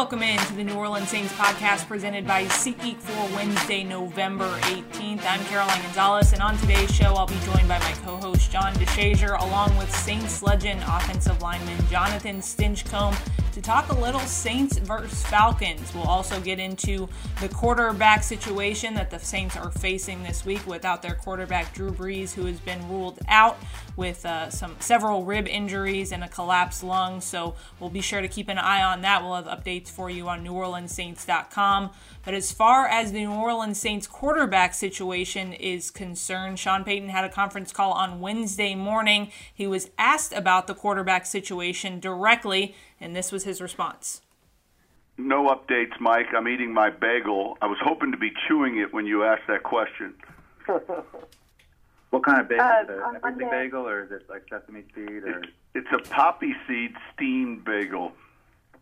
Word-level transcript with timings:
Welcome 0.00 0.22
in 0.22 0.38
to 0.38 0.54
the 0.54 0.64
New 0.64 0.76
Orleans 0.76 1.10
Saints 1.10 1.30
podcast 1.34 1.86
presented 1.86 2.26
by 2.26 2.44
SeatGeek 2.44 2.96
for 2.96 3.36
Wednesday, 3.36 3.84
November 3.84 4.48
18th. 4.60 5.22
I'm 5.26 5.44
Caroline 5.44 5.82
Gonzalez, 5.82 6.32
and 6.32 6.40
on 6.40 6.56
today's 6.56 6.90
show, 6.90 7.12
I'll 7.12 7.26
be 7.26 7.38
joined 7.44 7.68
by 7.68 7.78
my 7.80 7.92
co 8.02 8.16
host 8.16 8.50
John 8.50 8.72
DeShazier, 8.76 9.38
along 9.38 9.76
with 9.76 9.94
Saints 9.94 10.42
legend 10.42 10.82
offensive 10.88 11.42
lineman 11.42 11.76
Jonathan 11.90 12.38
Stinchcomb 12.38 13.14
to 13.52 13.60
talk 13.60 13.90
a 13.90 13.94
little 13.94 14.20
Saints 14.20 14.78
versus 14.78 15.24
Falcons. 15.24 15.92
We'll 15.92 16.04
also 16.04 16.40
get 16.40 16.60
into 16.60 17.08
the 17.40 17.48
quarterback 17.48 18.22
situation 18.22 18.94
that 18.94 19.10
the 19.10 19.18
Saints 19.18 19.56
are 19.56 19.70
facing 19.72 20.22
this 20.22 20.44
week 20.44 20.64
without 20.66 21.02
their 21.02 21.14
quarterback 21.14 21.74
Drew 21.74 21.90
Brees, 21.90 22.32
who 22.32 22.46
has 22.46 22.60
been 22.60 22.88
ruled 22.88 23.18
out 23.26 23.58
with 23.96 24.24
uh, 24.24 24.50
some 24.50 24.76
several 24.78 25.24
rib 25.24 25.48
injuries 25.48 26.12
and 26.12 26.22
a 26.22 26.28
collapsed 26.28 26.84
lung. 26.84 27.20
So 27.20 27.56
we'll 27.80 27.90
be 27.90 28.00
sure 28.00 28.20
to 28.20 28.28
keep 28.28 28.48
an 28.48 28.58
eye 28.58 28.82
on 28.82 29.00
that. 29.02 29.22
We'll 29.22 29.34
have 29.34 29.46
updates 29.46 29.88
for 29.88 30.08
you 30.08 30.28
on 30.28 30.44
NewOrleansSaints.com. 30.44 31.90
But 32.24 32.34
as 32.34 32.52
far 32.52 32.86
as 32.86 33.12
the 33.12 33.20
New 33.24 33.32
Orleans 33.32 33.80
Saints 33.80 34.06
quarterback 34.06 34.74
situation 34.74 35.52
is 35.54 35.90
concerned, 35.90 36.58
Sean 36.58 36.84
Payton 36.84 37.08
had 37.08 37.24
a 37.24 37.30
conference 37.30 37.72
call 37.72 37.92
on 37.92 38.20
Wednesday 38.20 38.74
morning. 38.74 39.32
He 39.52 39.66
was 39.66 39.90
asked 39.98 40.32
about 40.32 40.66
the 40.66 40.74
quarterback 40.74 41.26
situation 41.26 41.98
directly, 41.98 42.74
and 43.00 43.16
this 43.16 43.32
was 43.32 43.44
his 43.44 43.60
response. 43.60 44.20
No 45.16 45.48
updates, 45.48 45.98
Mike. 46.00 46.28
I'm 46.36 46.48
eating 46.48 46.72
my 46.72 46.90
bagel. 46.90 47.58
I 47.60 47.66
was 47.66 47.78
hoping 47.82 48.12
to 48.12 48.18
be 48.18 48.30
chewing 48.48 48.78
it 48.78 48.92
when 48.92 49.06
you 49.06 49.24
asked 49.24 49.46
that 49.48 49.62
question. 49.62 50.14
what 52.10 52.24
kind 52.24 52.40
of 52.40 52.48
bagel? 52.48 52.64
Uh, 52.64 52.82
is 52.82 52.88
it 52.88 53.20
everything 53.24 53.50
bagel, 53.50 53.86
or 53.86 54.04
is 54.04 54.12
it 54.12 54.28
like 54.28 54.44
sesame 54.48 54.84
seed? 54.94 55.24
Or 55.24 55.40
it's, 55.40 55.48
it's 55.74 55.88
a 55.92 55.98
poppy 56.10 56.54
seed 56.66 56.92
steamed 57.14 57.64
bagel, 57.64 58.12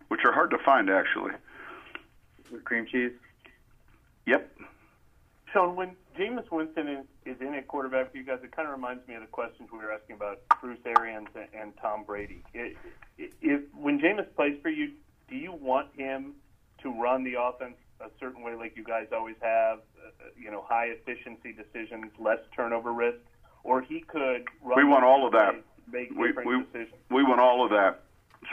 which 0.09 0.21
are 0.25 0.33
hard 0.33 0.51
to 0.51 0.59
find 0.59 0.91
actually. 0.91 1.33
With 2.53 2.65
cream 2.65 2.87
cheese. 2.87 3.13
Yep. 4.27 4.51
Sean, 5.53 5.75
when 5.75 5.97
Jameis 6.19 6.51
Winston 6.51 6.89
is, 6.89 7.07
is 7.25 7.41
in 7.41 7.55
at 7.55 7.69
quarterback 7.69 8.11
for 8.11 8.19
you 8.19 8.25
guys, 8.25 8.41
it 8.43 8.51
kind 8.51 8.67
of 8.67 8.75
reminds 8.75 9.07
me 9.07 9.15
of 9.15 9.21
the 9.21 9.29
questions 9.29 9.69
we 9.73 9.79
were 9.79 9.93
asking 9.93 10.17
about 10.17 10.41
Bruce 10.61 10.81
Arians 10.85 11.29
and, 11.35 11.47
and 11.55 11.73
Tom 11.81 12.03
Brady. 12.05 12.43
It, 12.53 12.77
it, 13.17 13.33
if 13.41 13.61
when 13.73 14.01
Jameis 14.01 14.27
plays 14.35 14.59
for 14.61 14.69
you, 14.69 14.93
do 15.29 15.37
you 15.37 15.53
want 15.53 15.89
him 15.97 16.35
to 16.83 16.91
run 16.91 17.23
the 17.23 17.35
offense 17.41 17.77
a 18.01 18.09
certain 18.19 18.43
way, 18.43 18.55
like 18.55 18.77
you 18.77 18.85
guys 18.85 19.07
always 19.13 19.37
have? 19.41 19.79
Uh, 19.79 20.25
you 20.37 20.51
know, 20.51 20.65
high 20.69 20.87
efficiency 20.87 21.53
decisions, 21.53 22.07
less 22.19 22.39
turnover 22.55 22.93
risk, 22.93 23.19
or 23.63 23.83
he 23.83 24.01
could. 24.01 24.45
Run 24.63 24.77
we 24.77 24.85
want 24.85 25.05
all 25.05 25.25
of 25.25 25.33
that. 25.33 25.55
Make 25.91 26.11
we, 26.17 26.29
different 26.29 26.49
we, 26.49 26.65
decisions. 26.65 27.01
we 27.11 27.23
want 27.23 27.41
all 27.41 27.65
of 27.65 27.71
that. 27.71 28.01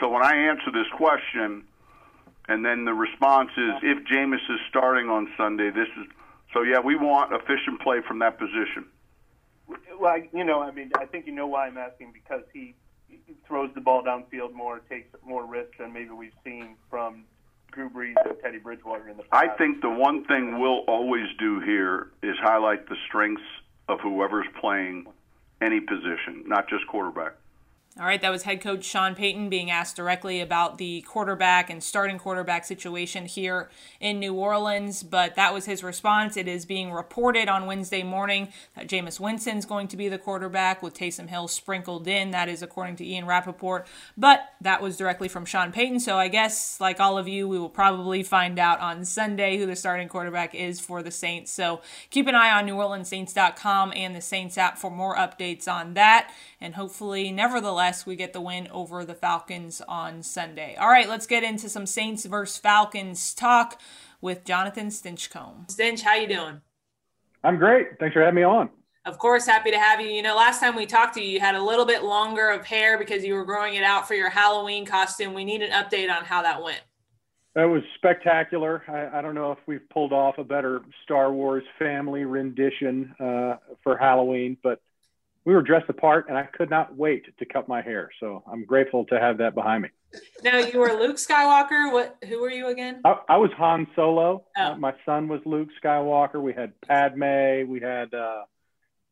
So 0.00 0.08
when 0.08 0.22
I 0.22 0.34
answer 0.36 0.70
this 0.72 0.86
question 0.96 1.64
and 2.48 2.64
then 2.64 2.84
the 2.84 2.94
response 2.94 3.50
is 3.56 3.70
if 3.82 4.04
Jameis 4.06 4.44
is 4.50 4.60
starting 4.68 5.08
on 5.08 5.28
Sunday, 5.36 5.70
this 5.70 5.88
is 5.98 6.06
so. 6.56 6.62
Yeah, 6.62 6.80
we 6.80 6.96
want 6.96 7.32
efficient 7.32 7.80
play 7.80 7.98
from 8.06 8.18
that 8.20 8.38
position. 8.38 8.86
Well, 9.98 10.18
you 10.32 10.44
know, 10.44 10.62
I 10.62 10.70
mean, 10.70 10.90
I 10.98 11.06
think 11.06 11.26
you 11.26 11.32
know 11.32 11.46
why 11.46 11.66
I'm 11.66 11.78
asking 11.78 12.12
because 12.12 12.42
he, 12.52 12.74
throws 13.46 13.70
the 13.74 13.80
ball 13.80 14.02
downfield 14.02 14.52
more, 14.52 14.80
takes 14.90 15.08
more 15.24 15.44
risks 15.46 15.76
than 15.78 15.92
maybe 15.92 16.10
we've 16.10 16.32
seen 16.44 16.76
from 16.90 17.24
Drew 17.72 17.88
Brees 17.88 18.14
and 18.24 18.34
Teddy 18.42 18.58
Bridgewater 18.58 19.08
in 19.08 19.16
the 19.16 19.22
past. 19.24 19.44
I 19.44 19.56
think 19.56 19.82
the 19.82 19.90
one 19.90 20.24
thing 20.24 20.60
we'll 20.60 20.84
always 20.88 21.26
do 21.38 21.60
here 21.60 22.08
is 22.22 22.36
highlight 22.40 22.88
the 22.88 22.96
strengths 23.06 23.42
of 23.88 24.00
whoever's 24.00 24.46
playing 24.60 25.06
any 25.60 25.80
position, 25.80 26.44
not 26.46 26.68
just 26.68 26.86
quarterback. 26.88 27.34
All 27.98 28.04
right, 28.04 28.20
that 28.20 28.28
was 28.28 28.42
head 28.42 28.60
coach 28.60 28.84
Sean 28.84 29.14
Payton 29.14 29.48
being 29.48 29.70
asked 29.70 29.96
directly 29.96 30.42
about 30.42 30.76
the 30.76 31.00
quarterback 31.08 31.70
and 31.70 31.82
starting 31.82 32.18
quarterback 32.18 32.66
situation 32.66 33.24
here 33.24 33.70
in 34.00 34.20
New 34.20 34.34
Orleans, 34.34 35.02
but 35.02 35.34
that 35.36 35.54
was 35.54 35.64
his 35.64 35.82
response. 35.82 36.36
It 36.36 36.46
is 36.46 36.66
being 36.66 36.92
reported 36.92 37.48
on 37.48 37.64
Wednesday 37.64 38.02
morning 38.02 38.48
that 38.74 38.86
Jameis 38.86 39.18
Winston's 39.18 39.64
going 39.64 39.88
to 39.88 39.96
be 39.96 40.10
the 40.10 40.18
quarterback 40.18 40.82
with 40.82 40.92
Taysom 40.92 41.30
Hill 41.30 41.48
sprinkled 41.48 42.06
in. 42.06 42.32
That 42.32 42.50
is 42.50 42.60
according 42.60 42.96
to 42.96 43.06
Ian 43.06 43.24
Rapoport, 43.24 43.86
but 44.14 44.52
that 44.60 44.82
was 44.82 44.98
directly 44.98 45.28
from 45.28 45.46
Sean 45.46 45.72
Payton. 45.72 46.00
So 46.00 46.18
I 46.18 46.28
guess, 46.28 46.78
like 46.78 47.00
all 47.00 47.16
of 47.16 47.26
you, 47.26 47.48
we 47.48 47.58
will 47.58 47.70
probably 47.70 48.22
find 48.22 48.58
out 48.58 48.78
on 48.80 49.06
Sunday 49.06 49.56
who 49.56 49.64
the 49.64 49.74
starting 49.74 50.08
quarterback 50.08 50.54
is 50.54 50.80
for 50.80 51.02
the 51.02 51.10
Saints. 51.10 51.50
So 51.50 51.80
keep 52.10 52.26
an 52.26 52.34
eye 52.34 52.50
on 52.50 52.66
NewOrleansSaints.com 52.66 53.94
and 53.96 54.14
the 54.14 54.20
Saints 54.20 54.58
app 54.58 54.76
for 54.76 54.90
more 54.90 55.16
updates 55.16 55.66
on 55.66 55.94
that, 55.94 56.30
and 56.60 56.74
hopefully, 56.74 57.30
nevertheless, 57.30 58.06
we 58.06 58.16
get 58.16 58.32
the 58.32 58.40
win 58.40 58.68
over 58.70 59.04
the 59.04 59.14
Falcons 59.14 59.82
on 59.86 60.22
Sunday. 60.22 60.76
All 60.76 60.88
right, 60.88 61.08
let's 61.08 61.26
get 61.26 61.44
into 61.44 61.68
some 61.68 61.86
Saints 61.86 62.24
versus 62.24 62.58
Falcons 62.58 63.34
talk 63.34 63.80
with 64.20 64.44
Jonathan 64.44 64.88
Stinchcomb. 64.88 65.70
Stinch, 65.70 66.02
how 66.02 66.14
you 66.14 66.28
doing? 66.28 66.60
I'm 67.44 67.58
great. 67.58 67.98
Thanks 68.00 68.14
for 68.14 68.20
having 68.20 68.36
me 68.36 68.42
on. 68.42 68.70
Of 69.04 69.18
course, 69.18 69.46
happy 69.46 69.70
to 69.70 69.78
have 69.78 70.00
you. 70.00 70.08
You 70.08 70.22
know, 70.22 70.34
last 70.34 70.58
time 70.58 70.74
we 70.74 70.84
talked 70.84 71.14
to 71.14 71.22
you, 71.22 71.28
you 71.28 71.40
had 71.40 71.54
a 71.54 71.62
little 71.62 71.84
bit 71.84 72.02
longer 72.02 72.50
of 72.50 72.64
hair 72.64 72.98
because 72.98 73.24
you 73.24 73.34
were 73.34 73.44
growing 73.44 73.74
it 73.74 73.84
out 73.84 74.08
for 74.08 74.14
your 74.14 74.30
Halloween 74.30 74.84
costume. 74.84 75.32
We 75.32 75.44
need 75.44 75.62
an 75.62 75.70
update 75.70 76.10
on 76.10 76.24
how 76.24 76.42
that 76.42 76.60
went. 76.60 76.80
That 77.54 77.66
was 77.66 77.82
spectacular. 77.94 78.82
I, 78.88 79.18
I 79.18 79.22
don't 79.22 79.34
know 79.34 79.52
if 79.52 79.58
we've 79.66 79.88
pulled 79.90 80.12
off 80.12 80.38
a 80.38 80.44
better 80.44 80.80
Star 81.04 81.32
Wars 81.32 81.62
family 81.78 82.24
rendition 82.24 83.14
uh, 83.20 83.56
for 83.84 83.96
Halloween, 83.96 84.56
but 84.62 84.80
we 85.46 85.54
were 85.54 85.62
dressed 85.62 85.88
apart 85.88 86.26
and 86.28 86.36
I 86.36 86.42
could 86.42 86.68
not 86.68 86.94
wait 86.96 87.24
to 87.38 87.46
cut 87.46 87.68
my 87.68 87.80
hair. 87.80 88.10
So 88.18 88.42
I'm 88.50 88.64
grateful 88.64 89.06
to 89.06 89.18
have 89.18 89.38
that 89.38 89.54
behind 89.54 89.84
me. 89.84 89.90
Now 90.42 90.58
you 90.58 90.80
were 90.80 90.92
Luke 90.92 91.16
Skywalker. 91.16 91.92
What? 91.92 92.16
Who 92.28 92.40
were 92.40 92.50
you 92.50 92.66
again? 92.66 93.00
I, 93.04 93.18
I 93.28 93.36
was 93.36 93.50
Han 93.56 93.86
Solo. 93.94 94.44
Oh. 94.58 94.74
My 94.74 94.92
son 95.06 95.28
was 95.28 95.40
Luke 95.46 95.68
Skywalker. 95.82 96.42
We 96.42 96.52
had 96.52 96.78
Padme. 96.80 97.70
We 97.70 97.80
had 97.80 98.12
uh, 98.12 98.42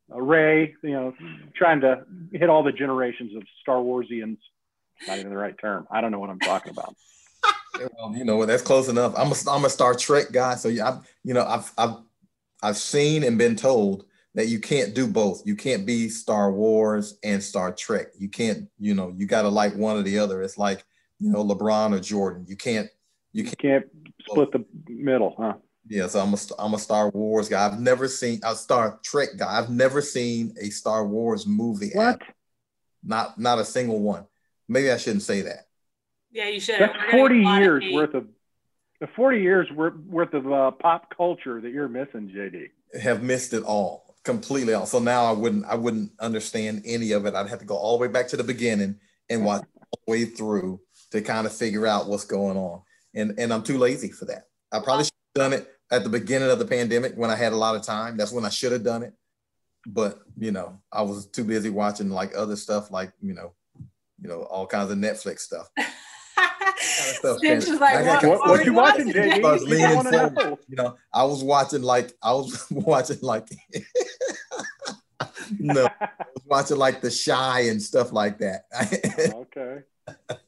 Rey. 0.09 0.75
You 0.83 0.91
know, 0.91 1.13
trying 1.55 1.81
to 1.81 2.03
hit 2.33 2.49
all 2.49 2.63
the 2.63 2.73
generations 2.73 3.35
of 3.35 3.43
Star 3.61 3.77
Warsians. 3.77 4.37
Not 5.07 5.19
even 5.19 5.29
the 5.29 5.37
right 5.37 5.57
term. 5.57 5.87
I 5.89 6.01
don't 6.01 6.11
know 6.11 6.19
what 6.19 6.29
I'm 6.29 6.39
talking 6.39 6.71
about. 6.71 6.95
well, 7.97 8.13
you 8.15 8.25
know, 8.25 8.45
that's 8.45 8.63
close 8.63 8.89
enough. 8.89 9.13
I'm 9.15 9.31
a, 9.31 9.35
I'm 9.49 9.65
a 9.65 9.69
Star 9.69 9.93
Trek 9.93 10.31
guy, 10.31 10.55
so 10.55 10.67
yeah, 10.67 10.89
I'm, 10.89 11.01
you 11.23 11.33
know, 11.33 11.45
I've 11.45 11.71
I've 11.77 11.95
I've 12.61 12.77
seen 12.77 13.23
and 13.23 13.37
been 13.37 13.55
told 13.55 14.05
that 14.35 14.47
you 14.47 14.59
can't 14.59 14.93
do 14.93 15.07
both. 15.07 15.41
You 15.45 15.55
can't 15.55 15.85
be 15.85 16.09
Star 16.09 16.51
Wars 16.51 17.17
and 17.23 17.41
Star 17.41 17.71
Trek. 17.71 18.07
You 18.19 18.29
can't, 18.29 18.69
you 18.77 18.93
know, 18.93 19.13
you 19.17 19.25
got 19.25 19.43
to 19.43 19.49
like 19.49 19.73
one 19.75 19.95
or 19.95 20.03
the 20.03 20.19
other. 20.19 20.43
It's 20.43 20.57
like, 20.57 20.83
you 21.19 21.31
know, 21.31 21.43
LeBron 21.43 21.93
or 21.93 21.99
Jordan. 22.01 22.45
You 22.47 22.57
can't, 22.57 22.89
you 23.31 23.45
can't, 23.45 23.55
you 23.61 23.69
can't 23.69 23.85
split 24.29 24.51
the 24.51 24.65
middle, 24.89 25.35
huh? 25.37 25.53
Yeah, 25.87 26.07
so 26.07 26.19
I'm 26.19 26.33
a, 26.33 26.37
I'm 26.59 26.73
a 26.73 26.79
Star 26.79 27.09
Wars 27.09 27.47
guy. 27.47 27.65
I've 27.65 27.79
never 27.79 28.07
seen 28.09 28.41
a 28.43 28.55
Star 28.55 28.99
Trek 29.03 29.29
guy. 29.37 29.57
I've 29.57 29.69
never 29.69 30.01
seen 30.01 30.53
a 30.59 30.69
Star 30.69 31.07
Wars 31.07 31.47
movie. 31.47 31.91
What? 31.93 32.21
Not 33.03 33.39
not 33.39 33.59
a 33.59 33.65
single 33.65 33.99
one. 33.99 34.25
Maybe 34.67 34.91
I 34.91 34.97
shouldn't 34.97 35.21
say 35.21 35.41
that. 35.41 35.67
Yeah, 36.31 36.49
you 36.49 36.59
should. 36.59 36.79
That's 36.79 36.97
40 37.11 37.37
years 37.37 37.85
of 37.85 37.93
worth 37.93 38.13
of 38.15 38.27
40 39.15 39.41
years 39.41 39.71
worth 39.71 40.33
of 40.33 40.51
uh, 40.51 40.71
pop 40.71 41.15
culture 41.15 41.61
that 41.61 41.69
you're 41.69 41.87
missing, 41.87 42.31
JD. 42.35 42.71
Have 42.99 43.21
missed 43.21 43.53
it 43.53 43.61
all 43.61 44.04
completely 44.25 44.73
off. 44.73 44.89
So 44.89 44.99
now 44.99 45.25
I 45.25 45.31
wouldn't 45.31 45.65
I 45.65 45.75
wouldn't 45.75 46.11
understand 46.19 46.81
any 46.83 47.11
of 47.11 47.25
it. 47.25 47.35
I'd 47.35 47.47
have 47.47 47.59
to 47.59 47.65
go 47.65 47.77
all 47.77 47.97
the 47.97 48.01
way 48.01 48.11
back 48.11 48.27
to 48.29 48.37
the 48.37 48.43
beginning 48.43 48.99
and 49.29 49.45
watch 49.45 49.61
all 49.61 49.99
the 50.05 50.11
way 50.11 50.25
through 50.25 50.81
to 51.11 51.21
kind 51.21 51.47
of 51.47 51.53
figure 51.53 51.87
out 51.87 52.09
what's 52.09 52.25
going 52.25 52.57
on. 52.57 52.81
And 53.13 53.39
and 53.39 53.53
I'm 53.53 53.63
too 53.63 53.77
lazy 53.77 54.09
for 54.09 54.25
that. 54.25 54.47
I 54.71 54.79
probably 54.79 55.05
should 55.05 55.13
have 55.35 55.51
done 55.51 55.53
it 55.53 55.71
at 55.91 56.03
the 56.03 56.09
beginning 56.09 56.49
of 56.49 56.59
the 56.59 56.65
pandemic 56.65 57.13
when 57.15 57.29
I 57.29 57.35
had 57.35 57.53
a 57.53 57.57
lot 57.57 57.75
of 57.75 57.83
time. 57.83 58.17
That's 58.17 58.31
when 58.33 58.45
I 58.45 58.49
should 58.49 58.73
have 58.73 58.83
done 58.83 59.03
it. 59.03 59.13
But 59.85 60.19
you 60.37 60.51
know, 60.51 60.81
I 60.91 61.03
was 61.03 61.27
too 61.27 61.43
busy 61.43 61.69
watching 61.69 62.09
like 62.09 62.35
other 62.35 62.55
stuff, 62.55 62.91
like 62.91 63.13
you 63.21 63.35
know, 63.35 63.53
you 64.19 64.27
know, 64.27 64.41
all 64.43 64.65
kinds 64.65 64.91
of 64.91 64.97
Netflix 64.97 65.41
stuff. 65.41 65.69
Stinch 66.77 67.63
is 67.67 67.79
like, 67.79 68.05
what, 68.05 68.25
what, 68.25 68.49
what 68.49 68.65
you 68.65 68.73
watching, 68.73 69.11
JD? 69.11 70.59
You 70.67 70.75
know, 70.75 70.97
I 71.13 71.23
was 71.23 71.43
watching 71.43 71.81
like 71.81 72.11
I 72.21 72.33
was 72.33 72.67
watching 72.71 73.19
like 73.21 73.47
no, 75.59 75.87
I 76.01 76.09
was 76.33 76.43
watching 76.45 76.77
like 76.77 77.01
The 77.01 77.11
Shy 77.11 77.61
and 77.61 77.81
stuff 77.81 78.11
like 78.11 78.39
that. 78.39 78.65
okay. 79.33 79.83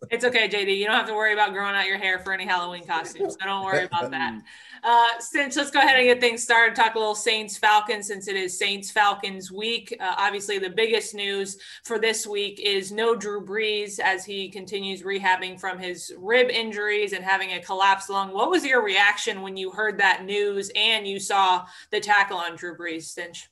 It's 0.09 0.24
okay, 0.24 0.48
JD. 0.48 0.77
You 0.77 0.86
don't 0.86 0.95
have 0.95 1.07
to 1.07 1.13
worry 1.13 1.33
about 1.33 1.54
growing 1.54 1.75
out 1.75 1.86
your 1.86 1.98
hair 1.98 2.19
for 2.19 2.31
any 2.31 2.45
Halloween 2.45 2.86
costumes. 2.86 3.36
So 3.39 3.45
don't 3.45 3.65
worry 3.65 3.86
about 3.86 4.12
that. 4.12 4.42
Uh, 4.83 5.19
Stinch 5.19 5.57
let's 5.57 5.71
go 5.71 5.80
ahead 5.80 5.98
and 5.98 6.06
get 6.06 6.21
things 6.21 6.44
started. 6.44 6.75
Talk 6.75 6.94
a 6.94 7.00
little 7.00 7.15
Saints 7.15 7.57
Falcons 7.57 8.06
since 8.06 8.27
it 8.27 8.36
is 8.36 8.57
Saints 8.57 8.92
Falcons 8.92 9.51
week. 9.51 9.98
Uh, 10.00 10.13
obviously, 10.18 10.59
the 10.59 10.69
biggest 10.69 11.15
news 11.15 11.57
for 11.83 11.98
this 11.98 12.27
week 12.27 12.59
is 12.59 12.92
no 12.92 13.15
Drew 13.15 13.44
Brees 13.44 14.00
as 14.00 14.24
he 14.24 14.50
continues 14.50 15.01
rehabbing 15.01 15.59
from 15.59 15.80
his 15.80 16.13
rib 16.19 16.50
injuries 16.50 17.13
and 17.13 17.25
having 17.25 17.54
a 17.54 17.59
collapsed 17.59 18.12
lung. 18.12 18.31
What 18.31 18.51
was 18.51 18.63
your 18.63 18.83
reaction 18.83 19.42
when 19.42 19.57
you 19.57 19.71
heard 19.71 19.98
that 19.98 20.24
news 20.24 20.69
and 20.75 21.07
you 21.07 21.19
saw 21.19 21.65
the 21.92 22.00
tackle 22.00 22.38
on 22.38 22.56
Drew 22.56 22.77
Brees, 22.77 23.12
Stinch? 23.12 23.48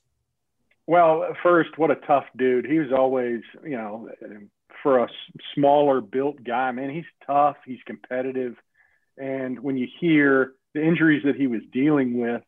Well, 0.86 1.26
first, 1.42 1.76
what 1.76 1.90
a 1.90 1.96
tough 2.06 2.26
dude. 2.36 2.66
He 2.66 2.78
was 2.78 2.92
always, 2.96 3.40
you 3.64 3.76
know, 3.76 4.08
for 4.82 4.98
a 4.98 5.08
smaller 5.54 6.00
built 6.00 6.42
guy, 6.42 6.70
man, 6.72 6.90
he's 6.90 7.04
tough. 7.26 7.56
He's 7.64 7.80
competitive. 7.86 8.56
And 9.18 9.60
when 9.60 9.76
you 9.76 9.88
hear 10.00 10.52
the 10.74 10.82
injuries 10.82 11.22
that 11.24 11.36
he 11.36 11.46
was 11.46 11.62
dealing 11.72 12.18
with, 12.20 12.42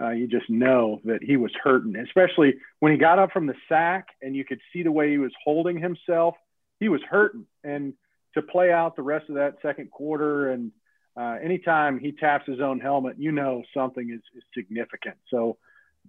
uh, 0.00 0.10
you 0.10 0.26
just 0.26 0.48
know 0.48 1.00
that 1.04 1.22
he 1.22 1.36
was 1.36 1.52
hurting, 1.62 1.96
especially 1.96 2.54
when 2.80 2.92
he 2.92 2.98
got 2.98 3.18
up 3.18 3.32
from 3.32 3.46
the 3.46 3.54
sack 3.68 4.08
and 4.22 4.34
you 4.34 4.44
could 4.44 4.60
see 4.72 4.82
the 4.82 4.92
way 4.92 5.10
he 5.10 5.18
was 5.18 5.32
holding 5.44 5.78
himself. 5.78 6.34
He 6.80 6.88
was 6.88 7.02
hurting. 7.08 7.46
And 7.62 7.94
to 8.34 8.42
play 8.42 8.72
out 8.72 8.96
the 8.96 9.02
rest 9.02 9.28
of 9.28 9.34
that 9.34 9.56
second 9.60 9.90
quarter 9.90 10.50
and 10.50 10.72
uh, 11.14 11.36
anytime 11.42 11.98
he 11.98 12.12
taps 12.12 12.46
his 12.46 12.60
own 12.60 12.80
helmet, 12.80 13.16
you 13.18 13.32
know 13.32 13.62
something 13.74 14.10
is, 14.10 14.22
is 14.34 14.42
significant. 14.54 15.16
So 15.30 15.58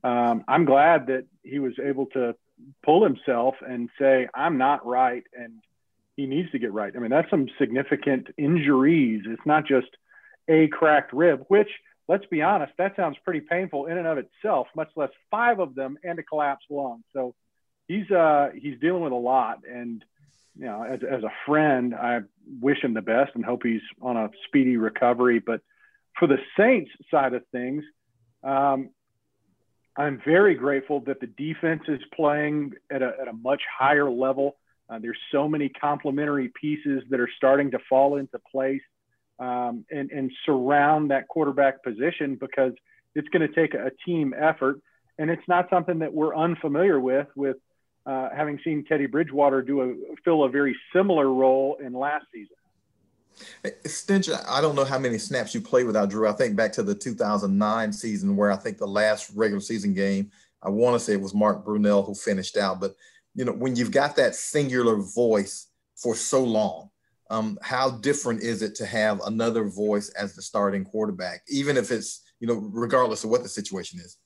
um, 0.02 0.46
I'm 0.48 0.64
glad 0.64 1.08
that 1.08 1.26
he 1.44 1.60
was 1.60 1.74
able 1.84 2.06
to 2.08 2.36
pull 2.84 3.04
himself 3.04 3.56
and 3.62 3.90
say, 4.00 4.28
I'm 4.34 4.58
not 4.58 4.86
right. 4.86 5.24
And 5.34 5.62
he 6.16 6.26
needs 6.26 6.52
to 6.52 6.60
get 6.60 6.74
right. 6.74 6.94
I 6.96 7.00
mean, 7.00 7.12
that's 7.12 7.30
some 7.30 7.48
significant 7.60 8.28
injuries. 8.38 9.24
It's 9.26 9.46
not 9.46 9.66
just 9.66 9.88
a 10.48 10.68
cracked 10.68 11.14
rib, 11.14 11.46
which– 11.48 11.70
let's 12.08 12.26
be 12.26 12.42
honest, 12.42 12.74
that 12.78 12.96
sounds 12.96 13.18
pretty 13.24 13.40
painful 13.40 13.86
in 13.86 13.98
and 13.98 14.08
of 14.08 14.18
itself, 14.18 14.68
much 14.76 14.90
less 14.96 15.12
five 15.32 15.60
of 15.60 15.74
them 15.74 15.98
and 16.04 16.20
a 16.20 16.24
collapsed 16.24 16.66
lung. 16.70 17.02
So 17.14 17.34
he's 17.88 18.10
uh 18.12 18.50
he's 18.56 18.80
dealing 18.80 19.04
with 19.04 19.14
a 19.14 19.16
lot 19.16 19.60
and 19.70 20.04
you 20.58 20.66
know 20.66 20.84
as, 20.84 21.00
as 21.04 21.24
a 21.24 21.32
friend 21.46 21.94
i 21.94 22.20
wish 22.62 22.82
him 22.82 22.94
the 22.94 23.02
best 23.02 23.32
and 23.36 23.44
hope 23.44 23.62
he's 23.64 23.82
on 24.02 24.16
a 24.16 24.30
speedy 24.48 24.78
recovery 24.78 25.40
but 25.40 25.62
for 26.18 26.28
the 26.28 26.38
saints 26.58 26.92
side 27.12 27.34
of 27.34 27.44
things 27.52 27.84
um, 28.44 28.90
i'm 29.98 30.22
very 30.26 30.56
grateful 30.56 31.00
that 31.02 31.20
the 31.20 31.28
defense 31.28 31.84
is 31.88 32.00
playing 32.16 32.72
at 32.92 33.02
a, 33.02 33.14
at 33.22 33.28
a 33.28 33.34
much 33.34 33.62
higher 33.78 34.10
level 34.10 34.56
uh, 34.90 35.00
there's 35.00 35.18
so 35.32 35.48
many 35.48 35.70
complementary 35.70 36.52
pieces 36.60 37.04
that 37.10 37.20
are 37.20 37.30
starting 37.38 37.72
to 37.72 37.80
fall 37.90 38.18
into 38.18 38.40
place 38.52 38.82
um, 39.40 39.86
and, 39.90 40.12
and 40.12 40.32
surround 40.46 41.12
that 41.12 41.28
quarterback 41.28 41.84
position 41.84 42.38
because 42.40 42.74
it's 43.16 43.28
going 43.30 43.48
to 43.48 43.54
take 43.54 43.74
a 43.74 43.92
team 44.06 44.34
effort. 44.38 44.80
And 45.18 45.30
it's 45.30 45.48
not 45.48 45.70
something 45.70 46.00
that 46.00 46.14
we're 46.14 46.36
unfamiliar 46.36 47.00
with, 47.00 47.28
with 47.36 47.58
uh, 48.06 48.30
having 48.36 48.60
seen 48.64 48.84
Teddy 48.86 49.06
Bridgewater 49.06 49.62
do 49.62 49.82
a, 49.82 50.16
fill 50.24 50.44
a 50.44 50.50
very 50.50 50.76
similar 50.94 51.32
role 51.32 51.78
in 51.84 51.94
last 51.94 52.26
season. 52.34 52.56
Stinch, 53.86 54.30
I 54.48 54.62
don't 54.62 54.76
know 54.76 54.86
how 54.86 55.00
many 55.00 55.18
snaps 55.18 55.54
you 55.54 55.62
played 55.62 55.86
without 55.86 56.10
Drew. 56.10 56.28
I 56.28 56.34
think 56.34 56.56
back 56.56 56.72
to 56.74 56.84
the 56.84 56.96
2009 56.96 57.94
season 57.94 58.36
where 58.36 58.52
I 58.52 58.56
think 58.56 58.78
the 58.78 58.88
last 58.88 59.32
regular 59.36 59.62
season 59.62 59.94
game, 59.94 60.32
I 60.62 60.70
want 60.70 60.96
to 60.96 61.00
say 61.00 61.14
it 61.14 61.22
was 61.22 61.34
Mark 61.34 61.66
Brunell 61.66 62.06
who 62.06 62.16
finished 62.16 62.58
out. 62.58 62.80
But, 62.80 62.96
you 63.36 63.46
know, 63.46 63.52
when 63.52 63.76
you've 63.76 63.92
got 63.92 64.16
that 64.16 64.36
singular 64.36 64.98
voice 64.98 65.68
for 65.96 66.16
so 66.16 66.44
long, 66.44 66.90
um, 67.30 67.58
how 67.62 67.90
different 67.90 68.44
is 68.44 68.62
it 68.62 68.76
to 68.76 68.86
have 68.86 69.22
another 69.26 69.64
voice 69.66 70.10
as 70.10 70.36
the 70.36 70.42
starting 70.42 70.86
quarterback, 70.86 71.42
even 71.50 71.78
if 71.78 71.92
it's, 71.92 72.22
you 72.40 72.48
know, 72.48 72.56
regardless 72.72 73.24
of 73.24 73.30
what 73.30 73.44
the 73.44 73.50
situation 73.50 74.00
is? 74.00 74.18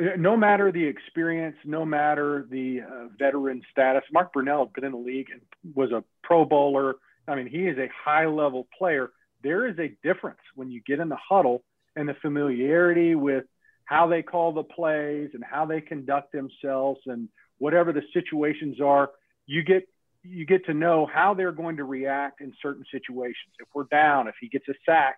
Uh, 0.00 0.16
no 0.16 0.36
matter 0.36 0.72
the 0.72 0.84
experience, 0.84 1.56
no 1.64 1.84
matter 1.84 2.46
the 2.50 2.80
uh, 2.80 3.08
veteran 3.18 3.62
status, 3.70 4.02
Mark 4.12 4.32
Brunell 4.34 4.66
had 4.66 4.72
been 4.72 4.84
in 4.84 4.92
the 4.92 4.98
league 4.98 5.28
and 5.30 5.40
was 5.74 5.92
a 5.92 6.02
pro 6.22 6.44
bowler. 6.44 6.96
I 7.28 7.34
mean, 7.34 7.46
he 7.46 7.66
is 7.66 7.78
a 7.78 7.88
high 8.04 8.26
level 8.26 8.66
player. 8.76 9.10
There 9.42 9.66
is 9.66 9.78
a 9.78 9.96
difference 10.02 10.40
when 10.54 10.70
you 10.70 10.80
get 10.86 11.00
in 11.00 11.08
the 11.08 11.16
huddle 11.16 11.62
and 11.96 12.08
the 12.08 12.14
familiarity 12.14 13.14
with 13.14 13.44
how 13.84 14.06
they 14.06 14.22
call 14.22 14.52
the 14.52 14.62
plays 14.62 15.30
and 15.34 15.44
how 15.44 15.66
they 15.66 15.80
conduct 15.80 16.32
themselves 16.32 17.00
and 17.06 17.28
whatever 17.58 17.92
the 17.92 18.02
situations 18.12 18.80
are. 18.80 19.10
You 19.46 19.62
get 19.62 19.88
you 20.24 20.46
get 20.46 20.64
to 20.66 20.74
know 20.74 21.06
how 21.12 21.34
they're 21.34 21.52
going 21.52 21.76
to 21.76 21.84
react 21.84 22.40
in 22.40 22.52
certain 22.62 22.84
situations. 22.92 23.54
If 23.58 23.68
we're 23.74 23.84
down, 23.84 24.28
if 24.28 24.36
he 24.40 24.48
gets 24.48 24.68
a 24.68 24.74
sack, 24.86 25.16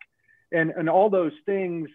and 0.53 0.71
and 0.71 0.89
all 0.89 1.11
those 1.11 1.33
things, 1.47 1.89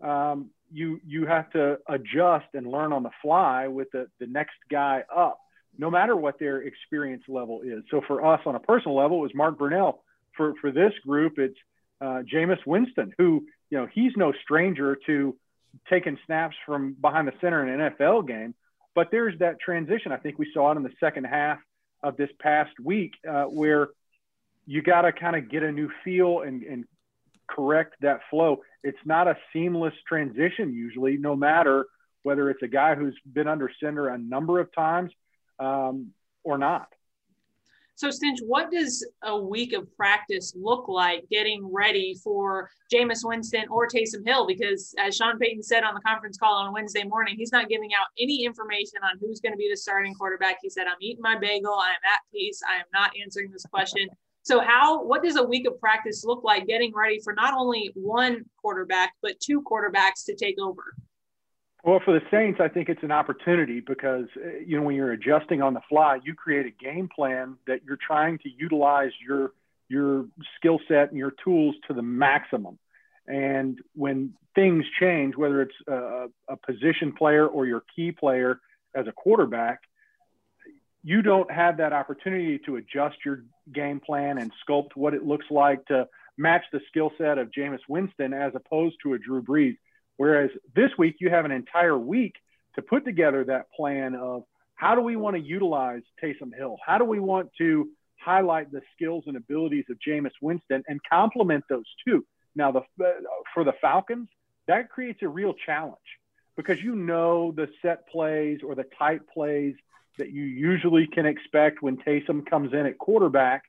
um, 0.00 0.50
you 0.70 1.00
you 1.04 1.26
have 1.26 1.50
to 1.52 1.78
adjust 1.88 2.46
and 2.54 2.66
learn 2.66 2.92
on 2.92 3.02
the 3.02 3.10
fly 3.20 3.68
with 3.68 3.90
the 3.92 4.06
the 4.20 4.26
next 4.26 4.56
guy 4.70 5.02
up, 5.14 5.40
no 5.78 5.90
matter 5.90 6.14
what 6.16 6.38
their 6.38 6.62
experience 6.62 7.22
level 7.28 7.62
is. 7.62 7.82
So 7.90 8.02
for 8.06 8.24
us 8.24 8.40
on 8.46 8.54
a 8.54 8.60
personal 8.60 8.96
level, 8.96 9.18
it 9.18 9.22
was 9.22 9.34
Mark 9.34 9.58
Brunell. 9.58 9.98
For 10.36 10.54
for 10.60 10.70
this 10.70 10.92
group, 11.06 11.38
it's 11.38 11.58
uh, 12.00 12.22
Jameis 12.32 12.64
Winston, 12.66 13.12
who 13.18 13.46
you 13.70 13.78
know 13.78 13.86
he's 13.92 14.12
no 14.16 14.32
stranger 14.42 14.98
to 15.06 15.36
taking 15.88 16.18
snaps 16.26 16.56
from 16.66 16.94
behind 17.00 17.28
the 17.28 17.32
center 17.40 17.66
in 17.66 17.80
an 17.80 17.92
NFL 17.92 18.26
game. 18.26 18.54
But 18.94 19.08
there's 19.10 19.38
that 19.38 19.60
transition. 19.60 20.12
I 20.12 20.18
think 20.18 20.38
we 20.38 20.50
saw 20.52 20.72
it 20.72 20.76
in 20.76 20.82
the 20.82 20.92
second 21.00 21.24
half 21.24 21.58
of 22.02 22.16
this 22.16 22.28
past 22.40 22.72
week 22.82 23.12
uh, 23.28 23.44
where 23.44 23.88
you 24.66 24.82
got 24.82 25.02
to 25.02 25.12
kind 25.12 25.36
of 25.36 25.50
get 25.50 25.62
a 25.62 25.72
new 25.72 25.90
feel 26.04 26.40
and, 26.40 26.62
and 26.62 26.84
correct 27.48 27.94
that 28.02 28.20
flow. 28.30 28.60
It's 28.82 28.98
not 29.04 29.28
a 29.28 29.36
seamless 29.52 29.94
transition 30.06 30.74
usually, 30.74 31.16
no 31.16 31.34
matter 31.34 31.86
whether 32.22 32.50
it's 32.50 32.62
a 32.62 32.68
guy 32.68 32.94
who's 32.94 33.18
been 33.32 33.48
under 33.48 33.70
center 33.82 34.08
a 34.08 34.18
number 34.18 34.60
of 34.60 34.72
times 34.74 35.10
um, 35.58 36.10
or 36.44 36.58
not. 36.58 36.88
So, 37.94 38.08
Stinch, 38.08 38.40
what 38.44 38.70
does 38.72 39.06
a 39.22 39.38
week 39.38 39.74
of 39.74 39.94
practice 39.96 40.54
look 40.56 40.88
like 40.88 41.28
getting 41.30 41.64
ready 41.70 42.16
for 42.24 42.68
Jameis 42.92 43.20
Winston 43.22 43.66
or 43.70 43.86
Taysom 43.86 44.26
Hill? 44.26 44.46
Because 44.46 44.94
as 44.98 45.14
Sean 45.14 45.38
Payton 45.38 45.62
said 45.62 45.84
on 45.84 45.94
the 45.94 46.00
conference 46.00 46.38
call 46.38 46.54
on 46.54 46.72
Wednesday 46.72 47.04
morning, 47.04 47.36
he's 47.36 47.52
not 47.52 47.68
giving 47.68 47.90
out 47.94 48.08
any 48.18 48.44
information 48.44 48.98
on 49.04 49.18
who's 49.20 49.40
going 49.40 49.52
to 49.52 49.56
be 49.58 49.68
the 49.70 49.76
starting 49.76 50.14
quarterback. 50.14 50.56
He 50.62 50.70
said, 50.70 50.86
I'm 50.88 50.96
eating 51.00 51.22
my 51.22 51.38
bagel. 51.38 51.74
I 51.74 51.90
am 51.90 52.12
at 52.12 52.20
peace. 52.32 52.60
I 52.68 52.76
am 52.76 52.86
not 52.92 53.12
answering 53.22 53.52
this 53.52 53.66
question. 53.66 54.08
So, 54.42 54.60
how, 54.60 55.04
what 55.04 55.22
does 55.22 55.36
a 55.36 55.44
week 55.44 55.68
of 55.68 55.78
practice 55.78 56.24
look 56.24 56.42
like 56.42 56.66
getting 56.66 56.92
ready 56.92 57.20
for 57.20 57.32
not 57.34 57.54
only 57.54 57.92
one 57.94 58.44
quarterback, 58.60 59.12
but 59.22 59.38
two 59.38 59.62
quarterbacks 59.62 60.24
to 60.26 60.34
take 60.34 60.58
over? 60.58 60.94
Well, 61.84 62.00
for 62.04 62.12
the 62.14 62.24
Saints, 62.30 62.60
I 62.62 62.68
think 62.68 62.88
it's 62.88 63.02
an 63.02 63.10
opportunity 63.10 63.80
because 63.80 64.26
uh, 64.36 64.58
you 64.64 64.76
know 64.76 64.84
when 64.84 64.94
you're 64.94 65.12
adjusting 65.12 65.62
on 65.62 65.74
the 65.74 65.80
fly, 65.88 66.20
you 66.22 66.34
create 66.34 66.66
a 66.66 66.70
game 66.70 67.08
plan 67.08 67.56
that 67.66 67.80
you're 67.84 67.98
trying 68.00 68.38
to 68.38 68.48
utilize 68.48 69.10
your 69.26 69.52
your 69.88 70.26
skill 70.56 70.78
set 70.86 71.10
and 71.10 71.18
your 71.18 71.32
tools 71.44 71.74
to 71.88 71.94
the 71.94 72.02
maximum. 72.02 72.78
And 73.26 73.78
when 73.94 74.34
things 74.54 74.84
change, 74.98 75.36
whether 75.36 75.62
it's 75.62 75.74
a, 75.88 76.28
a 76.48 76.56
position 76.56 77.12
player 77.12 77.46
or 77.46 77.66
your 77.66 77.82
key 77.94 78.12
player 78.12 78.60
as 78.94 79.06
a 79.06 79.12
quarterback, 79.12 79.80
you 81.02 81.20
don't 81.20 81.50
have 81.50 81.76
that 81.78 81.92
opportunity 81.92 82.58
to 82.60 82.76
adjust 82.76 83.16
your 83.24 83.44
game 83.72 84.00
plan 84.00 84.38
and 84.38 84.52
sculpt 84.66 84.90
what 84.94 85.14
it 85.14 85.24
looks 85.24 85.46
like 85.50 85.84
to 85.86 86.08
match 86.38 86.62
the 86.72 86.80
skill 86.88 87.10
set 87.18 87.38
of 87.38 87.50
Jameis 87.50 87.80
Winston 87.88 88.32
as 88.32 88.52
opposed 88.54 88.96
to 89.02 89.14
a 89.14 89.18
Drew 89.18 89.42
Brees 89.42 89.76
Whereas 90.16 90.50
this 90.74 90.90
week, 90.98 91.16
you 91.20 91.30
have 91.30 91.44
an 91.44 91.50
entire 91.52 91.98
week 91.98 92.34
to 92.74 92.82
put 92.82 93.04
together 93.04 93.44
that 93.44 93.70
plan 93.72 94.14
of 94.14 94.44
how 94.74 94.94
do 94.94 95.00
we 95.00 95.16
want 95.16 95.36
to 95.36 95.42
utilize 95.42 96.02
Taysom 96.22 96.54
Hill? 96.56 96.76
How 96.84 96.98
do 96.98 97.04
we 97.04 97.20
want 97.20 97.50
to 97.58 97.88
highlight 98.20 98.70
the 98.72 98.82
skills 98.94 99.24
and 99.26 99.36
abilities 99.36 99.84
of 99.90 99.96
Jameis 100.06 100.32
Winston 100.40 100.82
and 100.88 101.00
complement 101.10 101.64
those 101.68 101.86
two? 102.06 102.24
Now, 102.54 102.72
the, 102.72 102.82
for 103.54 103.64
the 103.64 103.74
Falcons, 103.80 104.28
that 104.68 104.90
creates 104.90 105.22
a 105.22 105.28
real 105.28 105.54
challenge 105.54 105.96
because 106.56 106.82
you 106.82 106.94
know 106.94 107.52
the 107.52 107.68
set 107.80 108.08
plays 108.08 108.60
or 108.64 108.74
the 108.74 108.84
tight 108.98 109.20
plays 109.32 109.74
that 110.18 110.30
you 110.30 110.42
usually 110.42 111.06
can 111.06 111.26
expect 111.26 111.82
when 111.82 111.96
Taysom 111.96 112.44
comes 112.44 112.72
in 112.72 112.86
at 112.86 112.98
quarterback. 112.98 113.64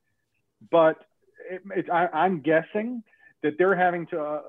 But 0.70 0.98
it, 1.50 1.62
it, 1.76 1.90
I, 1.90 2.08
I'm 2.08 2.42
guessing 2.42 3.04
that 3.42 3.58
they're 3.58 3.76
having 3.76 4.08
to 4.08 4.22
uh, 4.22 4.42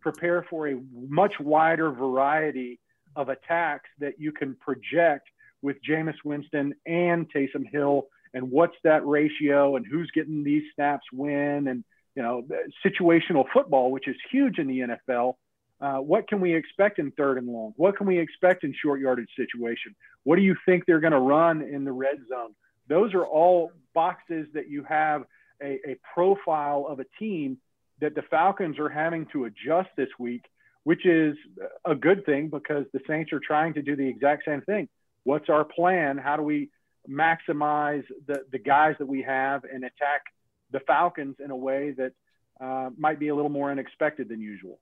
prepare 0.00 0.44
for 0.48 0.68
a 0.68 0.80
much 0.92 1.34
wider 1.40 1.90
variety 1.90 2.78
of 3.16 3.28
attacks 3.28 3.88
that 3.98 4.14
you 4.18 4.32
can 4.32 4.54
project 4.56 5.28
with 5.62 5.76
Jameis 5.88 6.16
Winston 6.24 6.74
and 6.86 7.30
Taysom 7.32 7.68
Hill 7.70 8.06
and 8.34 8.50
what's 8.50 8.76
that 8.84 9.06
ratio 9.06 9.76
and 9.76 9.86
who's 9.86 10.10
getting 10.14 10.44
these 10.44 10.62
snaps 10.74 11.06
when 11.12 11.66
and 11.66 11.84
you 12.14 12.22
know 12.22 12.46
situational 12.84 13.44
football 13.52 13.90
which 13.90 14.06
is 14.06 14.16
huge 14.30 14.58
in 14.58 14.66
the 14.66 14.80
NFL 14.80 15.34
uh, 15.80 15.98
what 15.98 16.26
can 16.28 16.40
we 16.40 16.54
expect 16.54 16.98
in 16.98 17.12
third 17.12 17.38
and 17.38 17.46
long? 17.46 17.72
What 17.76 17.96
can 17.96 18.06
we 18.06 18.18
expect 18.18 18.64
in 18.64 18.74
short 18.82 19.00
yardage 19.00 19.30
situation? 19.36 19.94
What 20.24 20.36
do 20.36 20.42
you 20.42 20.56
think 20.66 20.84
they're 20.86 21.00
going 21.00 21.12
to 21.12 21.20
run 21.20 21.62
in 21.62 21.84
the 21.84 21.92
red 21.92 22.18
zone? 22.28 22.54
Those 22.88 23.14
are 23.14 23.24
all 23.24 23.70
boxes 23.94 24.48
that 24.54 24.68
you 24.68 24.82
have 24.84 25.24
a, 25.62 25.78
a 25.86 25.96
profile 26.14 26.86
of 26.88 26.98
a 26.98 27.04
team 27.18 27.58
that 28.00 28.14
the 28.14 28.22
Falcons 28.22 28.78
are 28.78 28.88
having 28.88 29.26
to 29.32 29.44
adjust 29.44 29.88
this 29.96 30.08
week, 30.18 30.44
which 30.84 31.04
is 31.06 31.36
a 31.84 31.94
good 31.94 32.24
thing 32.24 32.48
because 32.48 32.86
the 32.92 33.00
Saints 33.06 33.32
are 33.32 33.40
trying 33.40 33.74
to 33.74 33.82
do 33.82 33.96
the 33.96 34.08
exact 34.08 34.44
same 34.44 34.62
thing. 34.62 34.88
What's 35.24 35.48
our 35.48 35.64
plan? 35.64 36.16
How 36.18 36.36
do 36.36 36.42
we 36.42 36.70
maximize 37.08 38.04
the, 38.26 38.44
the 38.52 38.58
guys 38.58 38.94
that 38.98 39.06
we 39.06 39.22
have 39.22 39.64
and 39.64 39.84
attack 39.84 40.22
the 40.70 40.80
Falcons 40.80 41.36
in 41.42 41.50
a 41.50 41.56
way 41.56 41.94
that 41.96 42.12
uh, 42.60 42.90
might 42.96 43.18
be 43.18 43.28
a 43.28 43.34
little 43.34 43.50
more 43.50 43.70
unexpected 43.70 44.28
than 44.28 44.40
usual? 44.40 44.78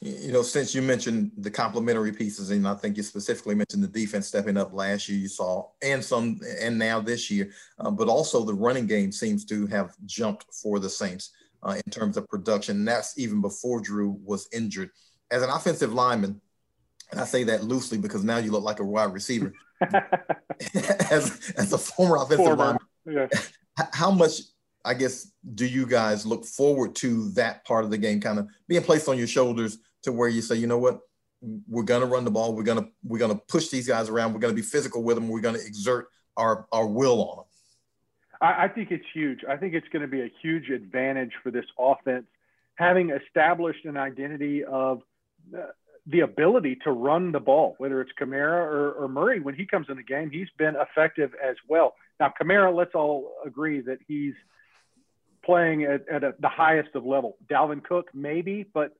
You 0.00 0.32
know, 0.32 0.42
since 0.42 0.74
you 0.74 0.82
mentioned 0.82 1.32
the 1.38 1.50
complementary 1.50 2.12
pieces, 2.12 2.50
and 2.50 2.68
I 2.68 2.74
think 2.74 2.96
you 2.96 3.02
specifically 3.02 3.54
mentioned 3.54 3.82
the 3.82 3.88
defense 3.88 4.26
stepping 4.26 4.56
up 4.56 4.74
last 4.74 5.08
year, 5.08 5.18
you 5.18 5.28
saw, 5.28 5.68
and 5.82 6.04
some, 6.04 6.40
and 6.60 6.78
now 6.78 7.00
this 7.00 7.30
year, 7.30 7.52
uh, 7.78 7.90
but 7.90 8.08
also 8.08 8.44
the 8.44 8.52
running 8.52 8.86
game 8.86 9.12
seems 9.12 9.44
to 9.46 9.66
have 9.68 9.94
jumped 10.04 10.52
for 10.52 10.78
the 10.78 10.90
Saints. 10.90 11.30
Uh, 11.64 11.76
in 11.84 11.90
terms 11.90 12.16
of 12.16 12.28
production. 12.28 12.78
And 12.78 12.88
that's 12.88 13.18
even 13.18 13.40
before 13.40 13.80
Drew 13.80 14.18
was 14.24 14.48
injured. 14.52 14.90
As 15.30 15.42
an 15.42 15.50
offensive 15.50 15.92
lineman, 15.92 16.40
and 17.10 17.20
I 17.20 17.24
say 17.24 17.44
that 17.44 17.64
loosely 17.64 17.98
because 17.98 18.24
now 18.24 18.38
you 18.38 18.50
look 18.50 18.64
like 18.64 18.80
a 18.80 18.84
wide 18.84 19.12
receiver. 19.12 19.52
as, 21.10 21.52
as 21.56 21.72
a 21.72 21.78
former 21.78 22.16
offensive 22.16 22.44
former. 22.44 22.78
lineman, 23.06 23.28
yeah. 23.32 23.86
how 23.92 24.10
much, 24.10 24.40
I 24.84 24.94
guess, 24.94 25.32
do 25.54 25.66
you 25.66 25.86
guys 25.86 26.26
look 26.26 26.44
forward 26.44 26.94
to 26.96 27.30
that 27.30 27.64
part 27.64 27.84
of 27.84 27.90
the 27.90 27.98
game 27.98 28.20
kind 28.20 28.38
of 28.38 28.48
being 28.68 28.82
placed 28.82 29.08
on 29.08 29.18
your 29.18 29.26
shoulders 29.26 29.78
to 30.02 30.12
where 30.12 30.28
you 30.28 30.42
say, 30.42 30.56
you 30.56 30.66
know 30.66 30.78
what, 30.78 31.00
we're 31.68 31.82
going 31.82 32.00
to 32.00 32.06
run 32.06 32.24
the 32.24 32.30
ball, 32.30 32.54
we're 32.54 32.62
going 32.62 32.82
to 32.82 32.88
we're 33.02 33.18
going 33.18 33.32
to 33.32 33.42
push 33.48 33.68
these 33.68 33.86
guys 33.86 34.08
around, 34.08 34.32
we're 34.32 34.40
going 34.40 34.54
to 34.54 34.60
be 34.60 34.66
physical 34.66 35.02
with 35.02 35.16
them, 35.16 35.28
we're 35.28 35.40
going 35.40 35.54
to 35.54 35.66
exert 35.66 36.08
our 36.36 36.66
our 36.72 36.86
will 36.86 37.22
on 37.28 37.36
them. 37.36 37.44
I, 38.40 38.64
I 38.64 38.68
think 38.68 38.90
it's 38.90 39.04
huge. 39.12 39.40
I 39.48 39.56
think 39.56 39.74
it's 39.74 39.88
going 39.88 40.02
to 40.02 40.08
be 40.08 40.22
a 40.22 40.30
huge 40.42 40.70
advantage 40.70 41.32
for 41.42 41.50
this 41.50 41.66
offense 41.78 42.26
having 42.76 43.10
established 43.10 43.84
an 43.84 43.96
identity 43.96 44.64
of 44.64 45.02
uh, 45.56 45.66
the 46.06 46.20
ability 46.20 46.76
to 46.84 46.90
run 46.90 47.32
the 47.32 47.40
ball, 47.40 47.74
whether 47.78 48.00
it's 48.00 48.12
Kamara 48.20 48.66
or, 48.66 48.92
or, 48.92 49.08
Murray. 49.08 49.40
When 49.40 49.54
he 49.54 49.64
comes 49.64 49.86
in 49.88 49.96
the 49.96 50.02
game, 50.02 50.30
he's 50.30 50.48
been 50.58 50.74
effective 50.76 51.32
as 51.42 51.56
well. 51.68 51.94
Now, 52.20 52.32
Kamara, 52.40 52.74
let's 52.74 52.94
all 52.94 53.32
agree 53.44 53.80
that 53.82 53.98
he's 54.06 54.34
playing 55.44 55.84
at, 55.84 56.06
at 56.08 56.24
a, 56.24 56.34
the 56.40 56.48
highest 56.48 56.90
of 56.94 57.06
level. 57.06 57.36
Dalvin 57.50 57.82
Cook, 57.82 58.10
maybe, 58.12 58.66
but 58.74 58.92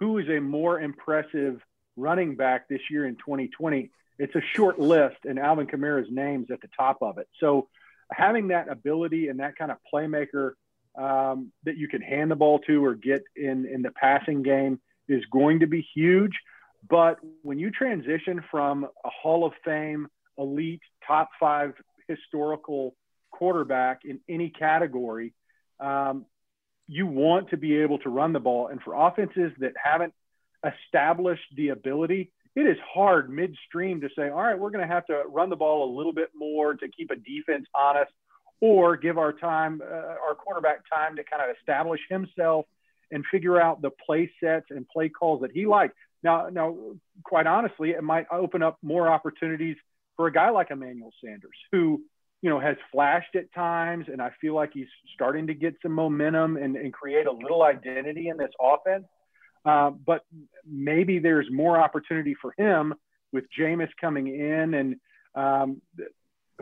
who 0.00 0.18
is 0.18 0.28
a 0.28 0.40
more 0.40 0.80
impressive 0.80 1.60
running 1.96 2.34
back 2.34 2.68
this 2.68 2.80
year 2.90 3.06
in 3.06 3.16
2020? 3.16 3.90
It's 4.18 4.34
a 4.34 4.42
short 4.54 4.80
list, 4.80 5.18
and 5.24 5.38
Alvin 5.38 5.68
Kamara's 5.68 6.10
name's 6.10 6.50
at 6.50 6.60
the 6.60 6.68
top 6.76 6.98
of 7.02 7.18
it. 7.18 7.28
So, 7.38 7.68
having 8.12 8.48
that 8.48 8.68
ability 8.68 9.28
and 9.28 9.40
that 9.40 9.56
kind 9.56 9.70
of 9.70 9.78
playmaker 9.92 10.52
um, 10.98 11.52
that 11.64 11.76
you 11.76 11.88
can 11.88 12.02
hand 12.02 12.30
the 12.30 12.36
ball 12.36 12.58
to 12.60 12.84
or 12.84 12.94
get 12.94 13.22
in 13.36 13.66
in 13.66 13.82
the 13.82 13.90
passing 13.90 14.42
game 14.42 14.80
is 15.08 15.24
going 15.30 15.60
to 15.60 15.66
be 15.66 15.86
huge. 15.94 16.32
But 16.88 17.18
when 17.42 17.58
you 17.58 17.70
transition 17.70 18.42
from 18.50 18.84
a 18.84 19.10
Hall 19.10 19.44
of 19.44 19.52
Fame, 19.64 20.08
elite, 20.36 20.82
top 21.06 21.30
five 21.38 21.74
historical 22.06 22.94
quarterback 23.30 24.04
in 24.04 24.20
any 24.28 24.50
category, 24.50 25.34
um, 25.80 26.24
you 26.86 27.06
want 27.06 27.50
to 27.50 27.56
be 27.56 27.76
able 27.76 27.98
to 27.98 28.08
run 28.08 28.32
the 28.32 28.40
ball. 28.40 28.68
And 28.68 28.80
for 28.82 28.94
offenses 28.94 29.52
that 29.58 29.74
haven't 29.82 30.14
established 30.64 31.44
the 31.54 31.68
ability, 31.68 32.30
it 32.54 32.62
is 32.62 32.76
hard 32.92 33.30
midstream 33.30 34.00
to 34.00 34.08
say, 34.16 34.28
all 34.28 34.42
right, 34.42 34.58
we're 34.58 34.70
going 34.70 34.86
to 34.86 34.92
have 34.92 35.06
to 35.06 35.22
run 35.28 35.50
the 35.50 35.56
ball 35.56 35.92
a 35.92 35.96
little 35.96 36.12
bit 36.12 36.30
more 36.34 36.74
to 36.74 36.88
keep 36.88 37.10
a 37.10 37.16
defense 37.16 37.66
honest 37.74 38.12
or 38.60 38.96
give 38.96 39.18
our 39.18 39.32
time, 39.32 39.80
uh, 39.82 40.16
our 40.26 40.34
quarterback 40.34 40.80
time 40.92 41.16
to 41.16 41.24
kind 41.24 41.48
of 41.48 41.56
establish 41.56 42.00
himself 42.08 42.66
and 43.10 43.24
figure 43.30 43.60
out 43.60 43.80
the 43.80 43.90
play 43.90 44.30
sets 44.42 44.66
and 44.70 44.86
play 44.88 45.08
calls 45.08 45.40
that 45.42 45.52
he 45.52 45.66
likes. 45.66 45.94
Now, 46.22 46.48
now, 46.48 46.76
quite 47.22 47.46
honestly, 47.46 47.90
it 47.90 48.02
might 48.02 48.26
open 48.32 48.62
up 48.62 48.78
more 48.82 49.08
opportunities 49.08 49.76
for 50.16 50.26
a 50.26 50.32
guy 50.32 50.50
like 50.50 50.70
Emmanuel 50.70 51.12
Sanders, 51.24 51.56
who, 51.70 52.02
you 52.42 52.50
know, 52.50 52.58
has 52.58 52.76
flashed 52.90 53.36
at 53.36 53.52
times, 53.54 54.06
and 54.12 54.20
I 54.20 54.30
feel 54.40 54.54
like 54.54 54.70
he's 54.74 54.88
starting 55.14 55.46
to 55.46 55.54
get 55.54 55.76
some 55.80 55.92
momentum 55.92 56.56
and, 56.56 56.76
and 56.76 56.92
create 56.92 57.26
a 57.26 57.32
little 57.32 57.62
identity 57.62 58.28
in 58.28 58.36
this 58.36 58.50
offense. 58.60 59.04
Uh, 59.64 59.90
but 59.90 60.24
maybe 60.66 61.18
there's 61.18 61.46
more 61.50 61.78
opportunity 61.78 62.34
for 62.40 62.54
him 62.56 62.94
with 63.32 63.44
Jameis 63.58 63.90
coming 64.00 64.28
in, 64.28 64.74
and 64.74 64.96
um, 65.34 65.82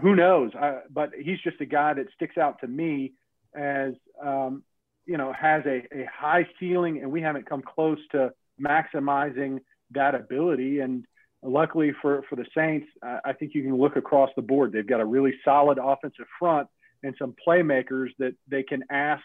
who 0.00 0.15
knows? 0.17 0.53
But 0.91 1.11
he's 1.19 1.41
just 1.41 1.61
a 1.61 1.67
guy 1.67 1.95
that 1.95 2.07
sticks 2.15 2.37
out 2.37 2.61
to 2.61 2.67
me 2.67 3.12
as 3.55 3.95
um, 4.23 4.62
you 5.07 5.17
know 5.17 5.33
has 5.33 5.65
a, 5.67 5.87
a 5.93 6.07
high 6.12 6.47
ceiling, 6.59 7.00
and 7.03 7.11
we 7.11 7.23
haven't 7.23 7.49
come 7.49 7.62
close 7.62 7.99
to 8.12 8.33
maximizing 8.61 9.61
that 9.93 10.15
ability. 10.15 10.81
And 10.81 11.07
luckily 11.43 11.93
for 12.03 12.23
for 12.29 12.37
the 12.37 12.47
Saints, 12.55 12.88
I 13.03 13.33
think 13.33 13.55
you 13.55 13.62
can 13.62 13.76
look 13.76 13.97
across 13.97 14.31
the 14.37 14.43
board. 14.43 14.73
They've 14.73 14.87
got 14.87 15.00
a 15.00 15.07
really 15.07 15.35
solid 15.45 15.79
offensive 15.83 16.26
front 16.38 16.69
and 17.03 17.15
some 17.19 17.35
playmakers 17.47 18.09
that 18.19 18.35
they 18.49 18.62
can 18.62 18.83
ask 18.91 19.25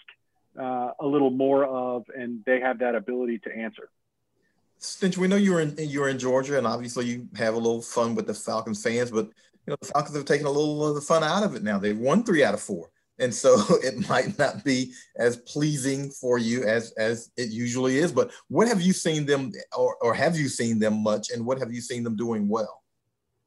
uh, 0.60 0.92
a 1.00 1.06
little 1.06 1.32
more 1.32 1.66
of, 1.66 2.06
and 2.16 2.42
they 2.46 2.60
have 2.60 2.80
that 2.80 2.96
ability 2.96 3.40
to 3.40 3.56
answer. 3.56 3.90
Since 4.78 5.18
we 5.18 5.28
know 5.28 5.36
you're 5.36 5.62
in 5.62 5.76
you're 5.78 6.10
in 6.10 6.18
Georgia, 6.18 6.58
and 6.58 6.66
obviously 6.66 7.06
you 7.06 7.28
have 7.36 7.54
a 7.54 7.58
little 7.58 7.82
fun 7.82 8.16
with 8.16 8.28
the 8.28 8.34
Falcons 8.34 8.84
fans, 8.84 9.12
but 9.12 9.26
you 9.26 9.72
know 9.72 9.78
the 9.80 9.88
Falcons 9.88 10.16
have 10.16 10.26
taken 10.26 10.48
a 10.48 10.52
little 10.52 10.88
of 10.88 10.96
the 10.96 11.02
fun 11.02 11.24
out 11.24 11.44
of 11.44 11.56
it 11.56 11.64
now. 11.64 11.78
They've 11.78 11.98
won 11.98 12.24
three 12.24 12.44
out 12.44 12.54
of 12.54 12.62
four 12.62 12.90
and 13.22 13.34
so 13.34 13.64
it 13.84 14.10
might 14.10 14.38
not 14.38 14.64
be 14.66 14.94
as 15.16 15.38
pleasing 15.38 16.10
for 16.10 16.38
you 16.38 16.64
as 16.64 16.92
as 16.98 17.32
it 17.38 17.50
usually 17.50 17.98
is 17.98 18.12
but 18.12 18.32
what 18.50 18.68
have 18.68 18.82
you 18.82 18.92
seen 18.92 19.26
them 19.26 19.52
or, 19.78 19.96
or 20.02 20.14
have 20.14 20.38
you 20.38 20.50
seen 20.50 20.80
them 20.80 21.02
much 21.02 21.30
and 21.32 21.46
what 21.46 21.60
have 21.60 21.72
you 21.72 21.80
seen 21.80 22.04
them 22.04 22.18
doing 22.18 22.50
well 22.50 22.81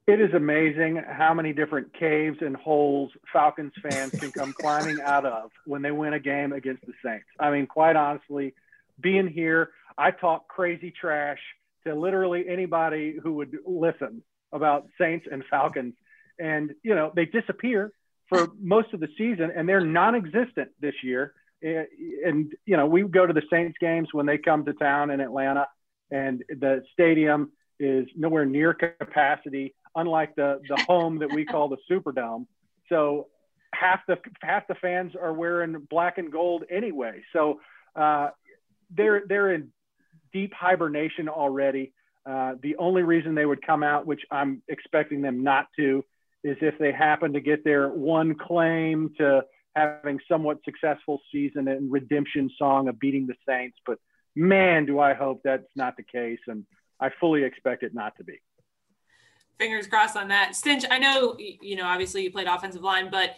it 0.06 0.20
is 0.20 0.34
amazing 0.34 0.96
how 0.96 1.32
many 1.34 1.52
different 1.52 1.92
caves 1.94 2.38
and 2.40 2.56
holes 2.56 3.10
falcons 3.32 3.72
fans 3.82 4.12
can 4.12 4.30
come 4.32 4.52
climbing 4.60 5.00
out 5.00 5.24
of 5.24 5.50
when 5.64 5.82
they 5.82 5.90
win 5.90 6.12
a 6.12 6.20
game 6.20 6.52
against 6.52 6.84
the 6.86 6.92
saints. 7.04 7.26
I 7.38 7.50
mean 7.50 7.66
quite 7.66 7.96
honestly 7.96 8.54
being 9.00 9.26
here 9.26 9.70
i 9.98 10.10
talk 10.12 10.46
crazy 10.46 10.92
trash 10.92 11.40
to 11.86 11.94
literally 11.94 12.44
anybody 12.48 13.16
who 13.22 13.34
would 13.34 13.56
listen 13.66 14.22
about 14.52 14.86
saints 14.98 15.26
and 15.30 15.44
falcons. 15.50 15.94
And 16.38 16.72
you 16.82 16.94
know 16.94 17.12
they 17.14 17.26
disappear 17.26 17.92
for 18.28 18.48
most 18.58 18.94
of 18.94 19.00
the 19.00 19.08
season, 19.18 19.52
and 19.54 19.68
they're 19.68 19.84
non-existent 19.84 20.70
this 20.80 20.94
year. 21.02 21.34
Eh, 21.62 21.84
and 22.24 22.52
you 22.64 22.76
know, 22.76 22.86
we 22.86 23.02
go 23.02 23.26
to 23.26 23.32
the 23.32 23.42
Saints 23.50 23.76
games 23.80 24.08
when 24.12 24.26
they 24.26 24.38
come 24.38 24.64
to 24.64 24.72
town 24.72 25.10
in 25.10 25.20
Atlanta, 25.20 25.68
and 26.10 26.42
the 26.48 26.82
stadium 26.92 27.52
is 27.78 28.06
nowhere 28.16 28.46
near 28.46 28.72
capacity, 28.72 29.74
unlike 29.94 30.34
the 30.36 30.60
the 30.68 30.82
home 30.88 31.18
that 31.18 31.32
we 31.32 31.44
call 31.44 31.68
the 31.68 31.78
Superdome. 31.90 32.46
So 32.88 33.28
half 33.74 34.00
the 34.06 34.18
half 34.42 34.66
the 34.66 34.74
fans 34.76 35.12
are 35.20 35.32
wearing 35.32 35.76
black 35.90 36.18
and 36.18 36.30
gold 36.30 36.64
anyway. 36.70 37.22
So 37.32 37.60
uh, 37.96 38.30
they're 38.90 39.22
they're 39.28 39.52
in 39.52 39.70
deep 40.32 40.52
hibernation 40.52 41.28
already. 41.28 41.92
Uh, 42.26 42.54
the 42.62 42.76
only 42.76 43.02
reason 43.02 43.34
they 43.34 43.46
would 43.46 43.64
come 43.64 43.82
out, 43.82 44.06
which 44.06 44.22
I'm 44.30 44.62
expecting 44.68 45.20
them 45.20 45.42
not 45.42 45.66
to, 45.76 46.04
is 46.42 46.56
if 46.60 46.78
they 46.78 46.92
happen 46.92 47.34
to 47.34 47.40
get 47.40 47.64
their 47.64 47.88
one 47.88 48.34
claim 48.34 49.12
to 49.18 49.44
having 49.76 50.20
somewhat 50.28 50.58
successful 50.64 51.20
season 51.32 51.68
and 51.68 51.90
redemption 51.90 52.50
song 52.58 52.88
of 52.88 52.98
beating 52.98 53.26
the 53.26 53.34
Saints. 53.46 53.76
But 53.84 53.98
man, 54.34 54.86
do 54.86 55.00
I 55.00 55.14
hope 55.14 55.40
that's 55.44 55.66
not 55.76 55.96
the 55.96 56.02
case. 56.02 56.38
And 56.46 56.64
I 57.00 57.10
fully 57.20 57.44
expect 57.44 57.82
it 57.82 57.94
not 57.94 58.16
to 58.18 58.24
be. 58.24 58.40
Fingers 59.58 59.86
crossed 59.86 60.16
on 60.16 60.28
that. 60.28 60.52
Stinch, 60.52 60.84
I 60.90 60.98
know, 60.98 61.36
you 61.38 61.76
know, 61.76 61.84
obviously 61.84 62.22
you 62.22 62.30
played 62.30 62.46
offensive 62.46 62.82
line, 62.82 63.08
but 63.10 63.36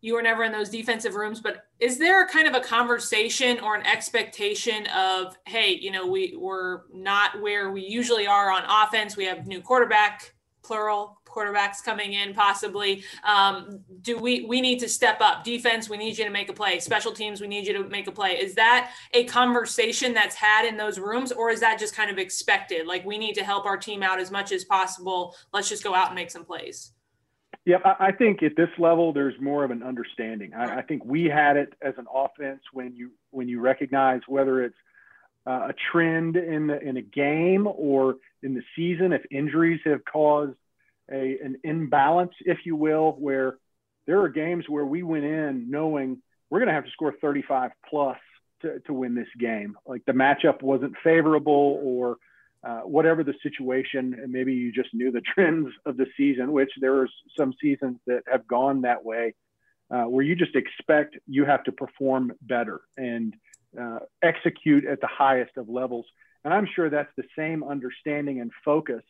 you 0.00 0.14
were 0.14 0.22
never 0.22 0.44
in 0.44 0.52
those 0.52 0.68
defensive 0.68 1.14
rooms. 1.14 1.40
But 1.40 1.64
is 1.80 1.98
there 1.98 2.26
kind 2.28 2.46
of 2.46 2.54
a 2.54 2.60
conversation 2.60 3.58
or 3.60 3.74
an 3.74 3.86
expectation 3.86 4.86
of, 4.88 5.36
hey, 5.46 5.72
you 5.72 5.90
know, 5.90 6.06
we, 6.06 6.36
we're 6.36 6.82
not 6.92 7.40
where 7.40 7.70
we 7.70 7.82
usually 7.82 8.26
are 8.26 8.50
on 8.50 8.62
offense. 8.68 9.16
We 9.16 9.24
have 9.24 9.46
new 9.46 9.60
quarterback, 9.60 10.34
plural, 10.62 11.18
quarterbacks 11.36 11.82
coming 11.84 12.14
in 12.14 12.34
possibly. 12.34 13.04
Um, 13.24 13.80
do 14.00 14.16
we 14.18 14.44
we 14.46 14.60
need 14.60 14.78
to 14.80 14.88
step 14.88 15.20
up 15.20 15.44
defense? 15.44 15.88
We 15.88 15.96
need 15.96 16.16
you 16.16 16.24
to 16.24 16.30
make 16.30 16.48
a 16.48 16.52
play. 16.52 16.80
Special 16.80 17.12
teams, 17.12 17.40
we 17.40 17.48
need 17.48 17.66
you 17.66 17.74
to 17.74 17.84
make 17.88 18.06
a 18.06 18.12
play. 18.12 18.32
Is 18.32 18.54
that 18.54 18.92
a 19.12 19.24
conversation 19.24 20.14
that's 20.14 20.34
had 20.34 20.64
in 20.66 20.76
those 20.76 20.98
rooms, 20.98 21.32
or 21.32 21.50
is 21.50 21.60
that 21.60 21.78
just 21.78 21.94
kind 21.94 22.10
of 22.10 22.18
expected? 22.18 22.86
Like 22.86 23.04
we 23.04 23.18
need 23.18 23.34
to 23.34 23.44
help 23.44 23.66
our 23.66 23.76
team 23.76 24.02
out 24.02 24.18
as 24.18 24.30
much 24.30 24.52
as 24.52 24.64
possible. 24.64 25.36
Let's 25.52 25.68
just 25.68 25.84
go 25.84 25.94
out 25.94 26.08
and 26.08 26.14
make 26.14 26.30
some 26.30 26.44
plays. 26.44 26.92
Yeah, 27.64 27.78
I 27.98 28.12
think 28.12 28.44
at 28.44 28.52
this 28.56 28.68
level, 28.78 29.12
there's 29.12 29.34
more 29.40 29.64
of 29.64 29.72
an 29.72 29.82
understanding. 29.82 30.54
I, 30.54 30.78
I 30.78 30.82
think 30.82 31.04
we 31.04 31.24
had 31.24 31.56
it 31.56 31.72
as 31.82 31.94
an 31.98 32.06
offense 32.12 32.60
when 32.72 32.94
you 32.94 33.10
when 33.30 33.48
you 33.48 33.60
recognize 33.60 34.20
whether 34.28 34.62
it's 34.62 34.76
uh, 35.46 35.68
a 35.70 35.74
trend 35.90 36.36
in 36.36 36.68
the 36.68 36.80
in 36.80 36.96
a 36.96 37.02
game 37.02 37.66
or 37.66 38.16
in 38.42 38.54
the 38.54 38.62
season, 38.76 39.12
if 39.12 39.22
injuries 39.32 39.80
have 39.84 40.04
caused 40.04 40.54
a, 41.10 41.38
an 41.42 41.58
imbalance, 41.64 42.32
if 42.40 42.58
you 42.64 42.76
will, 42.76 43.12
where 43.18 43.58
there 44.06 44.20
are 44.20 44.28
games 44.28 44.64
where 44.68 44.84
we 44.84 45.02
went 45.02 45.24
in 45.24 45.70
knowing 45.70 46.22
we're 46.50 46.60
going 46.60 46.68
to 46.68 46.74
have 46.74 46.84
to 46.84 46.90
score 46.90 47.14
35 47.20 47.72
plus 47.88 48.18
to, 48.62 48.80
to 48.80 48.92
win 48.92 49.14
this 49.14 49.28
game. 49.38 49.76
Like 49.86 50.04
the 50.06 50.12
matchup 50.12 50.62
wasn't 50.62 50.94
favorable 51.02 51.80
or 51.82 52.16
uh, 52.64 52.80
whatever 52.80 53.22
the 53.22 53.34
situation, 53.42 54.14
and 54.20 54.32
maybe 54.32 54.54
you 54.54 54.72
just 54.72 54.92
knew 54.92 55.10
the 55.10 55.20
trends 55.34 55.68
of 55.84 55.96
the 55.96 56.06
season, 56.16 56.52
which 56.52 56.70
there 56.80 56.96
are 57.00 57.08
some 57.36 57.52
seasons 57.60 57.98
that 58.06 58.22
have 58.30 58.46
gone 58.46 58.82
that 58.82 59.04
way, 59.04 59.34
uh, 59.90 60.04
where 60.04 60.24
you 60.24 60.34
just 60.34 60.56
expect 60.56 61.16
you 61.26 61.44
have 61.44 61.62
to 61.64 61.72
perform 61.72 62.32
better 62.42 62.80
and 62.96 63.34
uh, 63.80 63.98
execute 64.22 64.84
at 64.84 65.00
the 65.00 65.06
highest 65.06 65.56
of 65.56 65.68
levels. 65.68 66.06
And 66.44 66.54
I'm 66.54 66.66
sure 66.74 66.88
that's 66.88 67.12
the 67.16 67.24
same 67.36 67.62
understanding 67.62 68.40
and 68.40 68.50
focus 68.64 69.02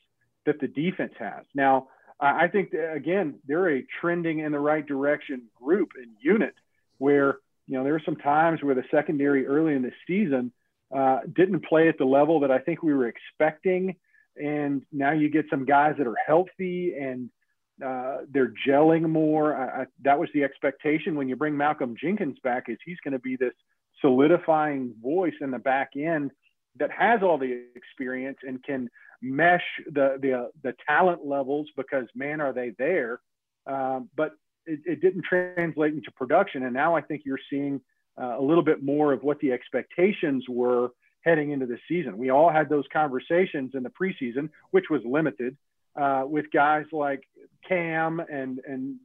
that 0.47 0.61
the 0.61 0.69
defense 0.69 1.13
has. 1.19 1.45
Now, 1.55 1.89
I 2.19 2.49
think 2.49 2.73
again 2.73 3.41
they're 3.47 3.77
a 3.77 3.87
trending 4.01 4.39
in 4.39 4.53
the 4.53 4.59
right 4.59 4.87
direction 4.87 5.43
group 5.61 5.91
and 5.97 6.13
unit 6.21 6.55
where 6.99 7.39
you 7.67 7.77
know, 7.77 7.85
there 7.85 7.93
were 7.93 8.03
some 8.05 8.17
times 8.17 8.63
where 8.63 8.75
the 8.75 8.85
secondary 8.91 9.47
early 9.47 9.75
in 9.75 9.83
the 9.83 9.93
season 10.07 10.53
uh, 10.95 11.21
didn't 11.35 11.65
play 11.67 11.89
at 11.89 11.99
the 11.99 12.05
level 12.05 12.41
that 12.41 12.51
I 12.51 12.59
think 12.59 12.83
we 12.83 12.95
were 12.95 13.09
expecting. 13.09 13.97
And 14.37 14.83
now 14.93 15.13
you 15.13 15.29
get 15.29 15.47
some 15.51 15.65
guys 15.65 15.95
that 15.99 16.07
are 16.07 16.17
healthy 16.27 16.95
and 16.95 17.31
uh, 17.85 18.19
they're 18.31 18.53
gelling 18.67 19.09
more. 19.09 19.57
I, 19.57 19.83
I, 19.83 19.87
that 20.05 20.19
was 20.19 20.29
the 20.33 20.45
expectation 20.45 21.17
when 21.17 21.29
you 21.29 21.37
bring 21.37 21.57
Malcolm 21.57 21.97
Jenkins 22.01 22.39
back, 22.43 22.67
is 22.69 22.79
he's 22.85 23.01
going 23.03 23.13
to 23.13 23.19
be 23.19 23.37
this 23.37 23.53
solidifying 24.01 24.95
voice 25.03 25.35
in 25.41 25.51
the 25.51 25.59
back 25.59 25.91
end 25.97 26.31
that 26.79 26.91
has 26.91 27.23
all 27.23 27.39
the 27.39 27.65
experience 27.75 28.39
and 28.47 28.63
can 28.63 28.89
mesh 29.23 29.65
the 29.87 30.19
the, 30.21 30.33
uh, 30.33 30.47
the 30.63 30.75
talent 30.87 31.25
levels 31.25 31.69
because 31.77 32.07
man, 32.15 32.41
are 32.41 32.53
they 32.53 32.73
there? 32.79 33.21
Um, 33.67 34.09
but 34.17 34.33
it, 34.65 34.81
it, 34.85 35.01
didn't 35.01 35.25
translate 35.25 35.95
into 35.95 36.11
production, 36.13 36.63
and 36.65 36.73
now 36.73 36.95
I 36.95 37.01
think 37.01 37.23
you're 37.25 37.39
seeing 37.51 37.81
uh, 38.21 38.37
a 38.39 38.43
little 38.43 38.63
bit 38.63 38.83
more 38.83 39.13
of 39.13 39.23
what 39.23 39.39
the 39.41 39.53
expectations 39.53 40.45
were 40.49 40.91
heading 41.23 41.51
into 41.51 41.67
the 41.67 41.79
season. 41.89 42.17
We 42.17 42.31
all 42.31 42.51
had 42.51 42.69
those 42.69 42.85
conversations 42.93 43.73
in 43.75 43.83
the 43.83 43.91
preseason, 43.91 44.51
which 44.71 44.87
was 44.89 45.03
limited, 45.05 45.57
uh, 45.97 46.25
with 46.27 46.47
guys 46.53 46.87
like 46.93 47.23
Cam 47.69 48.21
and 48.21 48.61
and 48.67 48.97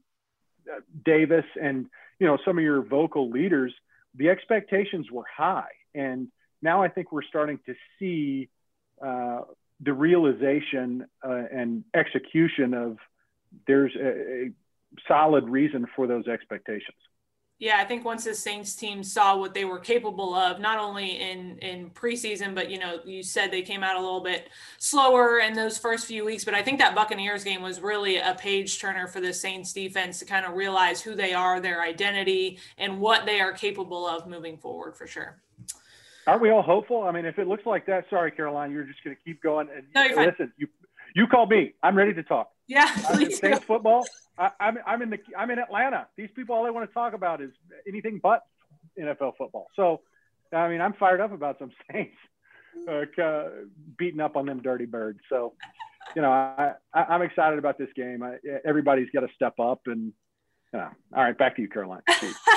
uh, 0.72 0.82
Davis 1.04 1.46
and 1.62 1.88
you 2.20 2.28
know 2.28 2.38
some 2.46 2.58
of 2.58 2.64
your 2.64 2.82
vocal 2.82 3.30
leaders. 3.30 3.74
The 4.16 4.30
expectations 4.30 5.10
were 5.12 5.24
high, 5.36 5.72
and 5.96 6.28
now 6.62 6.84
I 6.84 6.90
think 6.90 7.12
we're 7.12 7.24
starting 7.24 7.60
to 7.66 7.76
see 7.98 8.50
uh, 9.04 9.42
the 9.82 9.94
realization 9.94 11.06
uh, 11.26 11.44
and 11.52 11.84
execution 11.94 12.74
of 12.74 12.98
there's 13.68 13.96
a, 13.96 14.46
a 14.46 14.52
solid 15.08 15.48
reason 15.50 15.88
for 15.96 16.08
those 16.08 16.28
expectations. 16.28 16.98
Yeah, 17.62 17.78
I 17.78 17.86
think 17.86 18.04
once 18.04 18.24
the 18.24 18.34
Saints 18.34 18.76
team 18.76 19.04
saw 19.04 19.38
what 19.38 19.54
they 19.54 19.66
were 19.66 19.78
capable 19.78 20.34
of, 20.34 20.60
not 20.60 20.80
only 20.80 21.10
in 21.12 21.60
in 21.60 21.92
preseason, 21.92 22.56
but 22.56 22.72
you 22.72 22.80
know, 22.80 23.02
you 23.06 23.22
said 23.22 23.52
they 23.52 23.62
came 23.62 23.84
out 23.84 23.98
a 23.98 24.00
little 24.00 24.24
bit 24.24 24.50
slower 24.80 25.38
in 25.38 25.54
those 25.54 25.78
first 25.78 26.08
few 26.08 26.26
weeks, 26.26 26.44
but 26.44 26.56
I 26.56 26.64
think 26.64 26.80
that 26.80 26.96
Buccaneers 26.96 27.44
game 27.44 27.62
was 27.62 27.80
really 27.80 28.18
a 28.18 28.34
page 28.34 28.82
turner 28.82 29.06
for 29.06 29.22
the 29.22 29.32
Saints 29.32 29.74
defense 29.74 30.18
to 30.20 30.26
kind 30.26 30.44
of 30.44 30.56
realize 30.56 31.02
who 31.02 31.14
they 31.14 31.36
are, 31.36 31.60
their 31.60 31.84
identity, 31.84 32.58
and 32.80 33.00
what 33.00 33.28
they 33.28 33.40
are 33.40 33.54
capable 33.54 34.08
of 34.08 34.26
moving 34.26 34.58
forward 34.58 34.98
for 34.98 35.06
sure. 35.06 35.40
Aren't 36.28 36.42
we 36.42 36.50
all 36.52 36.62
hopeful? 36.62 37.04
I 37.04 37.12
mean, 37.12 37.26
if 37.26 37.40
it 37.40 37.48
looks 37.48 37.66
like 37.66 37.86
that, 37.88 38.06
sorry, 38.10 38.32
Caroline, 38.32 38.72
you're 38.72 38.84
just 38.84 39.04
going 39.04 39.16
to 39.16 39.22
keep 39.24 39.42
going. 39.42 39.68
And 39.76 39.86
no, 39.96 40.04
you're 40.04 40.18
listen, 40.18 40.36
fine. 40.38 40.54
you 40.58 40.68
you 41.16 41.28
call 41.28 41.46
me. 41.46 41.74
I'm 41.84 41.96
ready 41.96 42.14
to 42.14 42.24
talk. 42.24 42.52
Yeah, 42.68 42.94
Saints 43.30 43.64
football. 43.66 44.06
I, 44.38 44.46
am 44.46 44.52
I'm, 44.60 44.78
I'm 44.86 45.02
in 45.02 45.10
the 45.10 45.20
I'm 45.38 45.52
in 45.52 45.60
Atlanta. 45.60 46.08
These 46.16 46.30
people 46.36 46.56
all 46.56 46.64
they 46.64 46.72
want 46.72 46.90
to 46.90 46.94
talk 46.94 47.14
about 47.14 47.42
is 47.42 47.52
anything 47.88 48.20
but 48.22 48.44
NFL 49.00 49.34
football. 49.38 49.68
So, 49.76 50.02
I 50.54 50.70
mean, 50.70 50.82
I'm 50.82 50.94
fired 50.94 51.22
up 51.22 51.32
about 51.32 51.60
some 51.60 51.72
Saints 51.92 52.16
uh, 52.88 53.50
beating 53.98 54.22
up 54.22 54.36
on 54.36 54.46
them 54.46 54.62
dirty 54.62 54.86
birds. 54.86 55.20
So, 55.30 55.54
you 56.16 56.22
know, 56.22 56.32
I, 56.32 56.74
I 56.94 57.16
am 57.16 57.22
excited 57.22 57.60
about 57.60 57.78
this 57.78 57.90
game. 57.96 58.24
I, 58.24 58.38
everybody's 58.66 59.10
got 59.14 59.22
to 59.22 59.30
step 59.36 59.60
up 59.60 59.82
and. 59.86 60.14
Yeah. 60.74 60.92
All 61.14 61.22
right, 61.22 61.38
back 61.38 61.58
to 61.58 61.62
you, 61.62 61.68
Caroline. 61.68 62.00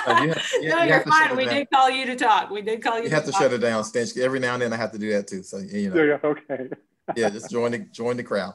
Uh, 0.07 0.21
you 0.23 0.29
have, 0.29 0.51
you, 0.61 0.69
no, 0.69 0.83
you 0.83 0.93
are 0.93 1.03
fine. 1.05 1.37
We 1.37 1.47
did 1.47 1.71
call 1.71 1.91
you 1.91 2.07
to 2.07 2.17
talk. 2.17 2.51
We 2.51 2.63
did 2.63 2.83
call 2.83 2.99
you. 2.99 3.05
You 3.05 3.11
have 3.11 3.25
to, 3.25 3.33
to 3.33 3.39
shut 3.39 3.53
it 3.53 3.59
down, 3.59 3.83
Stinch. 3.85 4.17
Every 4.19 4.41
now 4.41 4.55
and 4.55 4.63
then, 4.63 4.73
I 4.73 4.77
have 4.77 4.93
to 4.93 4.99
do 4.99 5.11
that 5.13 5.27
too. 5.27 5.43
So 5.43 5.59
you 5.59 5.91
know. 5.91 6.03
Yeah. 6.03 6.19
Okay. 6.23 6.69
yeah, 7.17 7.31
just 7.31 7.51
join 7.51 7.73
the 7.73 7.79
join 7.79 8.17
the 8.17 8.23
crowd. 8.23 8.55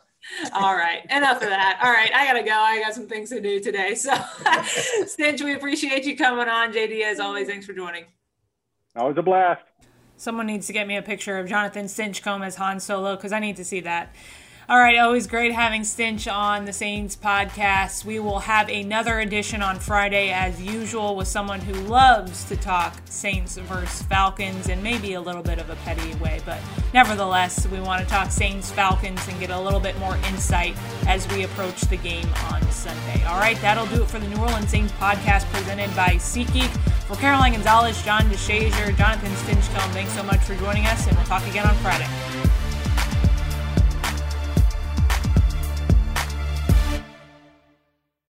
All 0.53 0.75
right. 0.75 1.05
Enough 1.09 1.41
of 1.41 1.49
that. 1.49 1.79
All 1.83 1.91
right. 1.91 2.11
I 2.13 2.25
got 2.27 2.33
to 2.33 2.43
go. 2.43 2.51
I 2.51 2.81
got 2.81 2.93
some 2.93 3.07
things 3.07 3.29
to 3.29 3.39
do 3.39 3.59
today. 3.59 3.95
So, 3.95 4.11
Stinch, 5.05 5.41
we 5.41 5.53
appreciate 5.53 6.05
you 6.05 6.17
coming 6.17 6.47
on. 6.47 6.73
JD, 6.73 7.03
as 7.03 7.19
always, 7.19 7.47
thanks 7.47 7.65
for 7.65 7.73
joining. 7.73 8.05
Always 8.95 9.17
a 9.17 9.21
blast. 9.21 9.61
Someone 10.17 10.47
needs 10.47 10.67
to 10.67 10.73
get 10.73 10.87
me 10.87 10.97
a 10.97 11.01
picture 11.01 11.37
of 11.37 11.47
Jonathan 11.47 11.85
Stinchcomb 11.85 12.45
as 12.45 12.55
Han 12.57 12.81
Solo 12.81 13.15
because 13.15 13.31
I 13.31 13.39
need 13.39 13.55
to 13.55 13.63
see 13.63 13.79
that. 13.81 14.13
All 14.69 14.77
right, 14.77 14.99
always 14.99 15.25
great 15.25 15.51
having 15.51 15.81
Stinch 15.81 16.31
on 16.31 16.65
the 16.65 16.73
Saints 16.73 17.15
podcast. 17.15 18.05
We 18.05 18.19
will 18.19 18.37
have 18.37 18.69
another 18.69 19.19
edition 19.19 19.63
on 19.63 19.79
Friday, 19.79 20.29
as 20.29 20.61
usual, 20.61 21.15
with 21.15 21.27
someone 21.27 21.59
who 21.59 21.73
loves 21.73 22.43
to 22.43 22.55
talk 22.55 22.95
Saints 23.05 23.57
versus 23.57 24.03
Falcons 24.03 24.69
and 24.69 24.83
maybe 24.83 25.13
a 25.13 25.21
little 25.21 25.41
bit 25.41 25.57
of 25.57 25.71
a 25.71 25.75
petty 25.77 26.13
way. 26.17 26.39
But 26.45 26.59
nevertheless, 26.93 27.65
we 27.69 27.79
want 27.79 28.03
to 28.03 28.07
talk 28.07 28.29
Saints 28.29 28.71
Falcons 28.71 29.27
and 29.27 29.39
get 29.39 29.49
a 29.49 29.59
little 29.59 29.79
bit 29.79 29.97
more 29.97 30.15
insight 30.29 30.75
as 31.07 31.27
we 31.29 31.45
approach 31.45 31.81
the 31.81 31.97
game 31.97 32.27
on 32.51 32.61
Sunday. 32.69 33.23
All 33.25 33.39
right, 33.39 33.59
that'll 33.61 33.87
do 33.87 34.03
it 34.03 34.07
for 34.07 34.19
the 34.19 34.27
New 34.27 34.37
Orleans 34.37 34.69
Saints 34.69 34.93
podcast 34.93 35.51
presented 35.51 35.89
by 35.95 36.09
SeatGeek. 36.09 36.69
For 37.07 37.15
Caroline 37.15 37.53
Gonzalez, 37.53 38.03
John 38.03 38.21
DeShazier, 38.29 38.95
Jonathan 38.95 39.31
Stinchcomb, 39.31 39.89
thanks 39.93 40.11
so 40.11 40.21
much 40.21 40.41
for 40.41 40.53
joining 40.57 40.85
us, 40.85 41.07
and 41.07 41.17
we'll 41.17 41.25
talk 41.25 41.41
again 41.47 41.65
on 41.65 41.73
Friday. 41.77 42.38